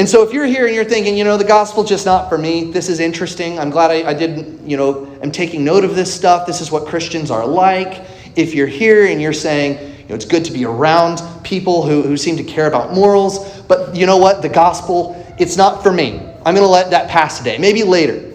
And 0.00 0.08
so 0.08 0.26
if 0.26 0.32
you're 0.32 0.46
here 0.46 0.64
and 0.64 0.74
you're 0.74 0.82
thinking, 0.82 1.14
you 1.14 1.24
know, 1.24 1.36
the 1.36 1.44
gospel's 1.44 1.86
just 1.86 2.06
not 2.06 2.30
for 2.30 2.38
me, 2.38 2.72
this 2.72 2.88
is 2.88 3.00
interesting. 3.00 3.58
I'm 3.58 3.68
glad 3.68 3.90
I, 3.90 4.08
I 4.08 4.14
did, 4.14 4.58
you 4.64 4.78
know, 4.78 5.04
I'm 5.22 5.30
taking 5.30 5.62
note 5.62 5.84
of 5.84 5.94
this 5.94 6.10
stuff. 6.10 6.46
This 6.46 6.62
is 6.62 6.70
what 6.70 6.86
Christians 6.86 7.30
are 7.30 7.46
like. 7.46 8.06
If 8.34 8.54
you're 8.54 8.66
here 8.66 9.08
and 9.08 9.20
you're 9.20 9.34
saying, 9.34 9.78
you 9.98 10.08
know, 10.08 10.14
it's 10.14 10.24
good 10.24 10.42
to 10.46 10.52
be 10.52 10.64
around 10.64 11.20
people 11.44 11.82
who, 11.82 12.00
who 12.00 12.16
seem 12.16 12.38
to 12.38 12.42
care 12.42 12.66
about 12.66 12.94
morals, 12.94 13.60
but 13.64 13.94
you 13.94 14.06
know 14.06 14.16
what? 14.16 14.40
The 14.40 14.48
gospel, 14.48 15.22
it's 15.38 15.58
not 15.58 15.82
for 15.82 15.92
me. 15.92 16.14
I'm 16.46 16.54
going 16.54 16.66
to 16.66 16.66
let 16.66 16.92
that 16.92 17.10
pass 17.10 17.36
today, 17.36 17.58
maybe 17.58 17.82
later. 17.82 18.32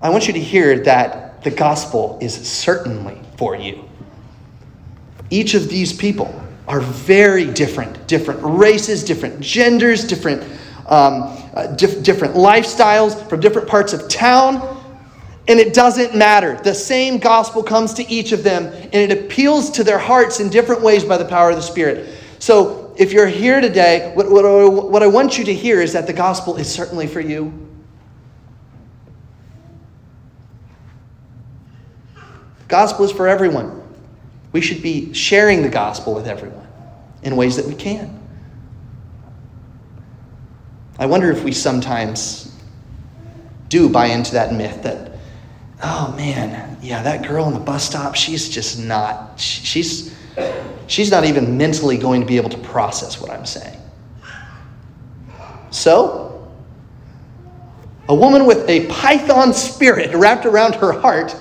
I 0.00 0.08
want 0.08 0.26
you 0.26 0.32
to 0.32 0.40
hear 0.40 0.78
that 0.84 1.44
the 1.44 1.50
gospel 1.50 2.16
is 2.22 2.32
certainly 2.32 3.20
for 3.36 3.56
you. 3.56 3.84
Each 5.28 5.52
of 5.52 5.68
these 5.68 5.92
people 5.92 6.34
are 6.70 6.80
very 6.80 7.46
different 7.46 8.06
different 8.06 8.40
races, 8.44 9.02
different 9.02 9.40
genders, 9.40 10.04
different, 10.04 10.40
um, 10.86 11.36
uh, 11.52 11.66
dif- 11.74 12.00
different 12.04 12.34
lifestyles 12.34 13.28
from 13.28 13.40
different 13.40 13.66
parts 13.66 13.92
of 13.92 14.08
town. 14.08 14.76
And 15.48 15.58
it 15.58 15.74
doesn't 15.74 16.14
matter. 16.14 16.60
The 16.62 16.74
same 16.74 17.18
gospel 17.18 17.64
comes 17.64 17.92
to 17.94 18.08
each 18.08 18.30
of 18.30 18.44
them, 18.44 18.66
and 18.66 18.94
it 18.94 19.10
appeals 19.10 19.70
to 19.70 19.82
their 19.82 19.98
hearts 19.98 20.38
in 20.38 20.48
different 20.48 20.80
ways 20.80 21.02
by 21.02 21.16
the 21.16 21.24
power 21.24 21.50
of 21.50 21.56
the 21.56 21.62
Spirit. 21.62 22.14
So, 22.38 22.94
if 22.96 23.12
you're 23.12 23.26
here 23.26 23.60
today, 23.60 24.12
what, 24.14 24.30
what, 24.30 24.44
what 24.44 25.02
I 25.02 25.08
want 25.08 25.38
you 25.38 25.44
to 25.46 25.54
hear 25.54 25.80
is 25.80 25.92
that 25.94 26.06
the 26.06 26.12
gospel 26.12 26.56
is 26.56 26.72
certainly 26.72 27.08
for 27.08 27.20
you. 27.20 27.52
The 32.14 32.20
gospel 32.68 33.06
is 33.06 33.10
for 33.10 33.26
everyone. 33.26 33.82
We 34.52 34.60
should 34.60 34.82
be 34.82 35.12
sharing 35.12 35.62
the 35.62 35.68
gospel 35.68 36.14
with 36.14 36.28
everyone 36.28 36.59
in 37.22 37.36
ways 37.36 37.56
that 37.56 37.66
we 37.66 37.74
can. 37.74 38.18
I 40.98 41.06
wonder 41.06 41.30
if 41.30 41.42
we 41.44 41.52
sometimes 41.52 42.54
do 43.68 43.88
buy 43.88 44.06
into 44.06 44.32
that 44.32 44.52
myth 44.52 44.82
that, 44.82 45.12
oh 45.82 46.12
man, 46.16 46.76
yeah, 46.82 47.02
that 47.02 47.26
girl 47.26 47.46
in 47.46 47.54
the 47.54 47.60
bus 47.60 47.84
stop, 47.84 48.14
she's 48.14 48.48
just 48.48 48.78
not, 48.78 49.38
she's, 49.40 50.14
she's 50.86 51.10
not 51.10 51.24
even 51.24 51.56
mentally 51.56 51.96
going 51.96 52.20
to 52.20 52.26
be 52.26 52.36
able 52.36 52.50
to 52.50 52.58
process 52.58 53.20
what 53.20 53.30
I'm 53.30 53.46
saying. 53.46 53.78
So, 55.70 56.52
a 58.08 58.14
woman 58.14 58.44
with 58.44 58.68
a 58.68 58.86
python 58.88 59.54
spirit 59.54 60.14
wrapped 60.14 60.44
around 60.44 60.74
her 60.74 60.92
heart 60.92 61.34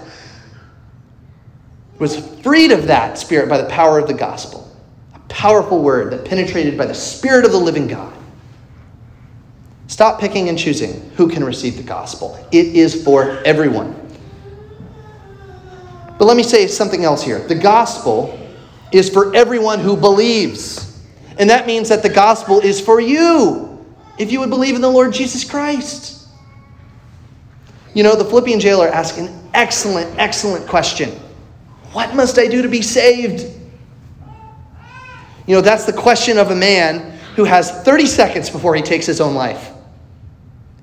was 1.97 2.15
freed 2.41 2.71
of 2.71 2.87
that 2.87 3.17
spirit 3.17 3.49
by 3.49 3.57
the 3.57 3.67
power 3.67 3.99
of 3.99 4.07
the 4.07 4.13
gospel. 4.13 4.68
Powerful 5.29 5.81
word 5.81 6.11
that 6.11 6.25
penetrated 6.25 6.77
by 6.77 6.85
the 6.85 6.93
spirit 6.93 7.45
of 7.45 7.51
the 7.51 7.57
living 7.57 7.87
God. 7.87 8.13
Stop 9.87 10.19
picking 10.19 10.49
and 10.49 10.57
choosing 10.57 11.09
who 11.15 11.29
can 11.29 11.43
receive 11.43 11.77
the 11.77 11.83
gospel. 11.83 12.37
It 12.51 12.67
is 12.75 13.03
for 13.03 13.41
everyone. 13.43 13.95
But 16.17 16.25
let 16.25 16.37
me 16.37 16.43
say 16.43 16.67
something 16.67 17.05
else 17.05 17.23
here. 17.23 17.39
The 17.39 17.55
gospel 17.55 18.37
is 18.91 19.09
for 19.09 19.33
everyone 19.35 19.79
who 19.79 19.95
believes. 19.95 21.01
And 21.37 21.49
that 21.49 21.65
means 21.65 21.89
that 21.89 22.03
the 22.03 22.09
gospel 22.09 22.59
is 22.59 22.81
for 22.81 22.99
you 22.99 23.85
if 24.17 24.31
you 24.31 24.41
would 24.41 24.49
believe 24.49 24.75
in 24.75 24.81
the 24.81 24.89
Lord 24.89 25.13
Jesus 25.13 25.49
Christ. 25.49 26.27
You 27.93 28.03
know, 28.03 28.15
the 28.15 28.25
Philippian 28.25 28.59
jailer 28.59 28.89
asked 28.89 29.17
an 29.17 29.33
excellent, 29.53 30.19
excellent 30.19 30.67
question 30.67 31.11
What 31.93 32.13
must 32.15 32.37
I 32.37 32.47
do 32.47 32.61
to 32.61 32.69
be 32.69 32.81
saved? 32.81 33.58
You 35.49 35.55
know, 35.55 35.61
that's 35.61 35.85
the 35.85 35.93
question 35.93 36.37
of 36.37 36.51
a 36.51 36.55
man 36.55 37.17
who 37.35 37.43
has 37.43 37.71
30 37.81 38.05
seconds 38.05 38.51
before 38.51 38.75
he 38.75 38.83
takes 38.83 39.07
his 39.07 39.19
own 39.19 39.33
life. 39.33 39.71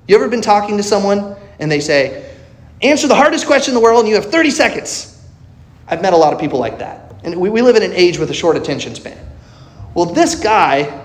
You 0.09 0.15
ever 0.15 0.27
been 0.27 0.41
talking 0.41 0.75
to 0.75 0.83
someone 0.83 1.37
and 1.59 1.71
they 1.71 1.79
say, 1.79 2.35
Answer 2.81 3.07
the 3.07 3.15
hardest 3.15 3.47
question 3.47 3.71
in 3.71 3.75
the 3.75 3.81
world, 3.81 4.01
and 4.01 4.09
you 4.09 4.15
have 4.15 4.29
30 4.29 4.51
seconds? 4.51 5.25
I've 5.87 6.01
met 6.01 6.11
a 6.11 6.17
lot 6.17 6.33
of 6.33 6.39
people 6.41 6.59
like 6.59 6.79
that. 6.79 7.13
And 7.23 7.39
we, 7.39 7.49
we 7.49 7.61
live 7.61 7.77
in 7.77 7.81
an 7.81 7.93
age 7.93 8.17
with 8.17 8.29
a 8.29 8.33
short 8.33 8.57
attention 8.57 8.93
span. 8.93 9.17
Well, 9.93 10.07
this 10.07 10.35
guy 10.35 11.01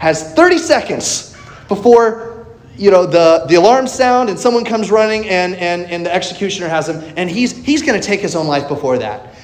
has 0.00 0.34
30 0.34 0.58
seconds 0.58 1.36
before 1.68 2.48
you 2.76 2.90
know 2.90 3.06
the, 3.06 3.46
the 3.48 3.54
alarm 3.54 3.86
sound 3.86 4.30
and 4.30 4.38
someone 4.38 4.64
comes 4.64 4.90
running 4.90 5.28
and, 5.28 5.54
and, 5.54 5.86
and 5.86 6.04
the 6.04 6.12
executioner 6.12 6.68
has 6.68 6.88
him 6.88 6.96
and 7.16 7.30
he's, 7.30 7.52
he's 7.64 7.82
going 7.82 7.98
to 7.98 8.04
take 8.04 8.20
his 8.20 8.34
own 8.34 8.48
life 8.48 8.68
before 8.68 8.98
that 8.98 9.34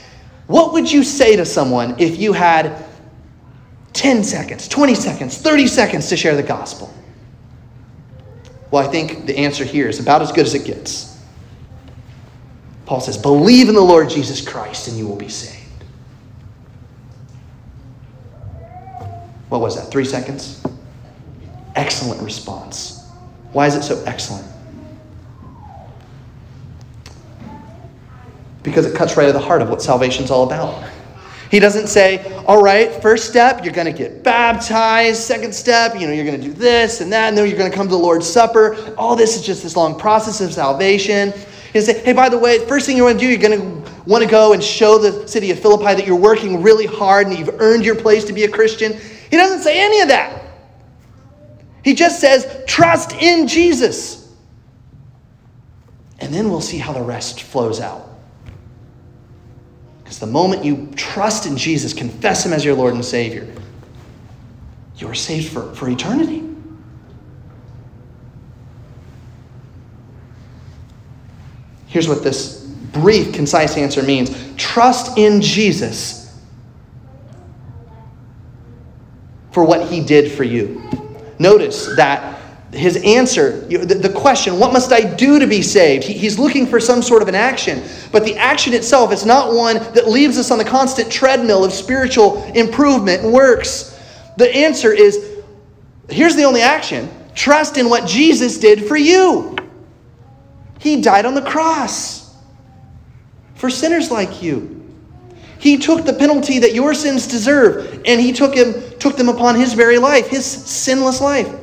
what 0.49 0.75
would 0.75 0.93
you 0.93 1.03
say 1.03 1.35
to 1.37 1.47
someone 1.47 1.99
if 1.99 2.19
you 2.19 2.35
had 2.35 2.92
10 3.93 4.25
seconds 4.25 4.69
20 4.69 4.95
seconds 4.95 5.39
30 5.39 5.67
seconds 5.67 6.09
to 6.09 6.17
share 6.17 6.35
the 6.37 6.43
gospel 6.43 6.93
well 8.71 8.87
i 8.87 8.91
think 8.91 9.27
the 9.27 9.37
answer 9.37 9.65
here 9.65 9.89
is 9.89 10.01
about 10.01 10.23
as 10.23 10.33
good 10.33 10.47
as 10.47 10.55
it 10.55 10.65
gets 10.65 11.19
paul 12.87 13.01
says 13.01 13.19
believe 13.19 13.69
in 13.69 13.75
the 13.75 13.81
lord 13.81 14.09
jesus 14.09 14.47
christ 14.47 14.89
and 14.89 14.97
you 14.97 15.07
will 15.07 15.17
be 15.17 15.29
saved 15.29 15.63
What 19.53 19.61
was 19.61 19.77
that? 19.77 19.91
Three 19.91 20.07
seconds? 20.07 20.65
Excellent 21.77 22.23
response. 22.23 23.07
Why 23.53 23.67
is 23.67 23.75
it 23.75 23.83
so 23.83 24.03
excellent? 24.07 24.51
Because 28.63 28.87
it 28.87 28.97
cuts 28.97 29.15
right 29.15 29.27
to 29.27 29.33
the 29.33 29.39
heart 29.39 29.61
of 29.61 29.69
what 29.69 29.83
salvation's 29.83 30.31
all 30.31 30.45
about. 30.45 30.83
He 31.53 31.61
doesn't 31.61 31.89
say, 31.89 32.25
all 32.47 32.63
right, 32.63 32.91
first 33.03 33.29
step, 33.29 33.63
you're 33.63 33.75
going 33.75 33.87
to 33.87 33.93
get 33.93 34.23
baptized. 34.23 35.21
Second 35.21 35.55
step, 35.55 35.95
you 35.95 36.07
know, 36.07 36.13
you're 36.15 36.25
going 36.25 36.41
to 36.41 36.47
do 36.47 36.55
this 36.55 37.03
and 37.03 37.13
that, 37.13 37.29
and 37.29 37.37
then 37.37 37.47
you're 37.47 37.59
going 37.59 37.71
to 37.71 37.77
come 37.77 37.89
to 37.89 37.91
the 37.91 37.99
Lord's 37.99 38.27
Supper. 38.27 38.95
All 38.97 39.15
this 39.15 39.37
is 39.37 39.43
just 39.43 39.63
this 39.63 39.77
long 39.77 39.99
process 39.99 40.41
of 40.41 40.51
salvation. 40.51 41.31
He 41.75 41.81
say, 41.83 42.03
hey, 42.03 42.15
by 42.15 42.31
the 42.31 42.39
way, 42.39 42.65
first 42.67 42.87
thing 42.87 42.97
you 42.97 43.05
want 43.05 43.21
to 43.21 43.27
do, 43.27 43.29
you're 43.31 43.37
going 43.37 43.61
to 43.61 43.93
want 44.07 44.25
to 44.25 44.31
go 44.31 44.55
and 44.55 44.65
show 44.65 44.97
the 44.97 45.29
city 45.29 45.51
of 45.51 45.59
Philippi 45.59 45.95
that 45.95 46.07
you're 46.07 46.17
working 46.17 46.63
really 46.63 46.87
hard 46.87 47.27
and 47.27 47.39
you've 47.39 47.61
earned 47.61 47.85
your 47.85 47.97
place 47.97 48.25
to 48.25 48.33
be 48.33 48.45
a 48.45 48.51
Christian. 48.51 48.99
He 49.31 49.37
doesn't 49.37 49.61
say 49.61 49.79
any 49.79 50.01
of 50.01 50.09
that. 50.09 50.43
He 51.85 51.93
just 51.93 52.19
says, 52.19 52.65
trust 52.67 53.13
in 53.13 53.47
Jesus. 53.47 54.35
And 56.19 56.33
then 56.33 56.49
we'll 56.49 56.63
see 56.63 56.79
how 56.79 56.95
the 56.95 57.03
rest 57.03 57.43
flows 57.43 57.79
out. 57.79 58.09
Because 60.13 60.21
the 60.21 60.27
moment 60.27 60.63
you 60.63 60.91
trust 60.95 61.47
in 61.47 61.57
Jesus, 61.57 61.95
confess 61.95 62.45
Him 62.45 62.53
as 62.53 62.63
your 62.63 62.75
Lord 62.75 62.93
and 62.93 63.03
Savior, 63.03 63.51
you 64.99 65.09
are 65.09 65.15
saved 65.15 65.51
for, 65.51 65.75
for 65.75 65.89
eternity. 65.89 66.47
Here's 71.87 72.07
what 72.07 72.23
this 72.23 72.61
brief, 72.93 73.33
concise 73.33 73.79
answer 73.79 74.03
means 74.03 74.37
trust 74.59 75.17
in 75.17 75.41
Jesus 75.41 76.39
for 79.51 79.65
what 79.65 79.89
he 79.89 80.05
did 80.05 80.31
for 80.31 80.45
you. 80.45 80.91
Notice 81.39 81.87
that 81.97 82.39
his 82.73 82.97
answer, 83.05 83.61
the 83.61 84.13
question, 84.17 84.59
what 84.59 84.73
must 84.73 84.93
I 84.93 85.03
do 85.03 85.39
to 85.39 85.47
be 85.47 85.61
saved? 85.61 86.05
He's 86.05 86.39
looking 86.39 86.67
for 86.67 86.81
some 86.81 87.03
sort 87.03 87.21
of 87.21 87.29
an 87.29 87.35
action. 87.35 87.83
But 88.11 88.25
the 88.25 88.37
action 88.39 88.73
itself 88.73 89.13
is 89.13 89.27
not 89.27 89.53
one 89.53 89.77
that 89.93 90.09
leaves 90.09 90.39
us 90.39 90.51
on 90.51 90.57
the 90.57 90.65
constant 90.65 91.13
treadmill 91.13 91.65
of 91.65 91.73
spiritual 91.73 92.43
improvement 92.55 93.25
and 93.25 93.33
works. 93.33 94.01
The 94.39 94.55
answer 94.55 94.91
is 94.91 95.43
here's 96.09 96.35
the 96.35 96.45
only 96.45 96.63
action 96.63 97.11
trust 97.35 97.77
in 97.77 97.89
what 97.91 98.07
Jesus 98.07 98.59
did 98.59 98.87
for 98.87 98.97
you. 98.97 99.57
He 100.79 101.03
died 101.03 101.27
on 101.27 101.35
the 101.35 101.43
cross 101.43 102.35
for 103.55 103.69
sinners 103.69 104.11
like 104.11 104.43
you. 104.43 104.79
He 105.59 105.77
took 105.77 106.05
the 106.05 106.13
penalty 106.13 106.59
that 106.59 106.75
your 106.75 106.93
sins 106.95 107.27
deserve, 107.27 108.03
and 108.05 108.21
he 108.21 108.33
took 108.33 108.55
him 108.55 108.75
took 108.99 109.17
them 109.17 109.29
upon 109.29 109.57
his 109.57 109.75
very 109.75 109.99
life, 109.99 110.29
his 110.29 110.47
sinless 110.47 111.21
life. 111.21 111.55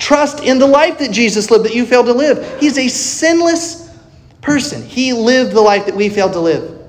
Trust 0.00 0.40
in 0.40 0.58
the 0.58 0.66
life 0.66 0.98
that 0.98 1.12
Jesus 1.12 1.50
lived 1.50 1.66
that 1.66 1.74
you 1.74 1.84
failed 1.84 2.06
to 2.06 2.14
live. 2.14 2.58
He's 2.58 2.78
a 2.78 2.88
sinless 2.88 3.94
person. 4.40 4.82
He 4.82 5.12
lived 5.12 5.52
the 5.52 5.60
life 5.60 5.84
that 5.84 5.94
we 5.94 6.08
failed 6.08 6.32
to 6.32 6.40
live. 6.40 6.80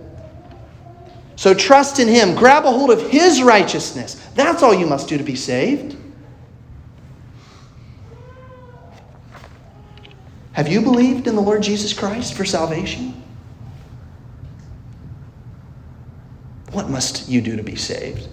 So 1.36 1.54
trust 1.54 2.00
in 2.00 2.08
him. 2.08 2.36
Grab 2.36 2.66
a 2.66 2.72
hold 2.72 2.90
of 2.90 3.10
his 3.10 3.44
righteousness. 3.44 4.16
That's 4.34 4.64
all 4.64 4.74
you 4.74 4.88
must 4.88 5.10
do 5.10 5.18
to 5.18 5.24
be 5.26 5.36
saved. 5.36 5.98
Have 10.54 10.70
you 10.70 10.82
believed 10.82 11.28
in 11.28 11.36
the 11.36 11.42
Lord 11.42 11.64
Jesus 11.64 11.92
Christ 11.92 12.34
for 12.34 12.46
salvation? 12.46 13.22
What 16.72 16.90
must 16.90 17.28
you 17.28 17.42
do 17.42 17.58
to 17.58 17.64
be 17.64 17.76
saved? 17.76 18.30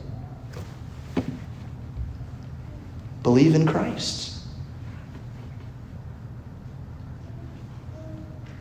Believe 3.24 3.56
in 3.56 3.66
Christ. 3.66 4.27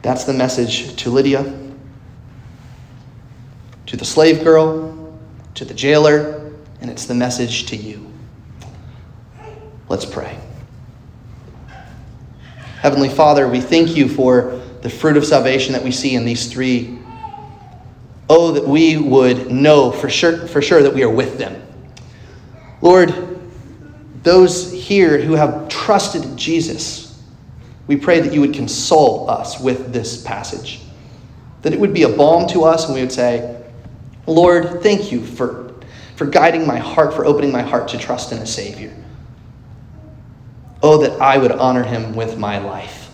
That's 0.08 0.24
the 0.24 0.32
message 0.32 0.96
to 1.04 1.10
Lydia, 1.10 1.44
to 3.88 3.98
the 3.98 4.06
slave 4.06 4.42
girl, 4.42 5.20
to 5.56 5.66
the 5.66 5.74
jailer, 5.74 6.50
and 6.80 6.90
it's 6.90 7.04
the 7.04 7.14
message 7.14 7.66
to 7.66 7.76
you. 7.76 8.10
Let's 9.90 10.06
pray. 10.06 10.40
Heavenly 12.80 13.10
Father, 13.10 13.50
we 13.50 13.60
thank 13.60 13.98
you 13.98 14.08
for 14.08 14.62
the 14.82 14.90
fruit 14.90 15.18
of 15.18 15.26
salvation 15.26 15.74
that 15.74 15.84
we 15.84 15.92
see 15.92 16.16
in 16.16 16.24
these 16.24 16.50
three 16.50 17.00
Oh, 18.30 18.54
that 18.54 18.66
we 18.66 18.96
would 18.96 19.52
know 19.52 19.92
for 19.92 20.10
sure, 20.10 20.48
for 20.48 20.62
sure 20.62 20.82
that 20.84 20.94
we 20.94 21.04
are 21.04 21.12
with 21.12 21.38
them. 21.38 21.62
Lord, 22.82 23.14
those 24.24 24.72
here 24.72 25.20
who 25.20 25.34
have 25.34 25.68
trusted 25.68 26.38
Jesus, 26.38 27.07
we 27.88 27.96
pray 27.96 28.20
that 28.20 28.34
you 28.34 28.42
would 28.42 28.54
console 28.54 29.30
us 29.30 29.60
with 29.60 29.94
this 29.94 30.22
passage. 30.22 30.82
That 31.62 31.74
it 31.74 31.80
would 31.80 31.94
be 31.94 32.04
a 32.04 32.10
balm 32.10 32.48
to 32.50 32.64
us 32.64 32.86
and 32.86 32.94
we 32.94 33.02
would 33.02 33.12
say, 33.12 33.64
Lord, 34.26 34.84
thank 34.84 35.12
you 35.12 35.26
for, 35.26 35.74
for 36.16 36.26
guiding 36.26 36.68
my 36.68 36.78
heart, 36.78 37.14
for 37.14 37.26
opening 37.26 37.52
my 37.52 37.62
heart 37.62 37.88
to 37.90 37.98
trust 37.98 38.32
in 38.32 38.40
a 38.40 38.46
Savior. 38.46 38.94
Oh, 40.84 41.02
that 41.02 41.20
I 41.22 41.38
would 41.38 41.52
honor 41.52 41.84
him 41.84 42.16
with 42.16 42.38
my 42.38 42.60
life. 42.60 43.10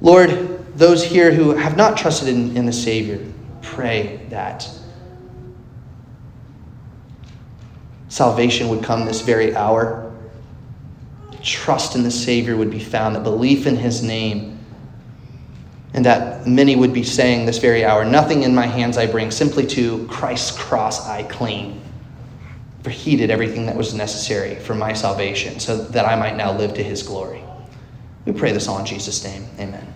Lord, 0.00 0.76
those 0.76 1.02
here 1.02 1.32
who 1.32 1.50
have 1.50 1.76
not 1.76 1.96
trusted 1.96 2.28
in, 2.28 2.56
in 2.56 2.66
the 2.66 2.72
Savior, 2.72 3.24
pray 3.62 4.20
that 4.30 4.68
salvation 8.08 8.68
would 8.68 8.84
come 8.84 9.04
this 9.04 9.22
very 9.22 9.56
hour. 9.56 10.07
Trust 11.42 11.94
in 11.94 12.02
the 12.02 12.10
Savior 12.10 12.56
would 12.56 12.70
be 12.70 12.80
found, 12.80 13.14
that 13.16 13.22
belief 13.22 13.66
in 13.66 13.76
His 13.76 14.02
name, 14.02 14.58
and 15.94 16.04
that 16.04 16.46
many 16.46 16.76
would 16.76 16.92
be 16.92 17.02
saying 17.02 17.46
this 17.46 17.58
very 17.58 17.84
hour 17.84 18.04
Nothing 18.04 18.42
in 18.42 18.54
my 18.54 18.66
hands 18.66 18.98
I 18.98 19.06
bring, 19.06 19.30
simply 19.30 19.66
to 19.68 20.06
Christ's 20.06 20.56
cross 20.56 21.06
I 21.06 21.22
cling. 21.24 21.80
For 22.82 22.90
He 22.90 23.16
did 23.16 23.30
everything 23.30 23.66
that 23.66 23.76
was 23.76 23.94
necessary 23.94 24.56
for 24.56 24.74
my 24.74 24.92
salvation, 24.92 25.60
so 25.60 25.76
that 25.76 26.06
I 26.06 26.16
might 26.16 26.36
now 26.36 26.56
live 26.56 26.74
to 26.74 26.82
His 26.82 27.02
glory. 27.02 27.42
We 28.24 28.32
pray 28.32 28.52
this 28.52 28.68
all 28.68 28.78
in 28.78 28.86
Jesus' 28.86 29.24
name. 29.24 29.46
Amen. 29.58 29.86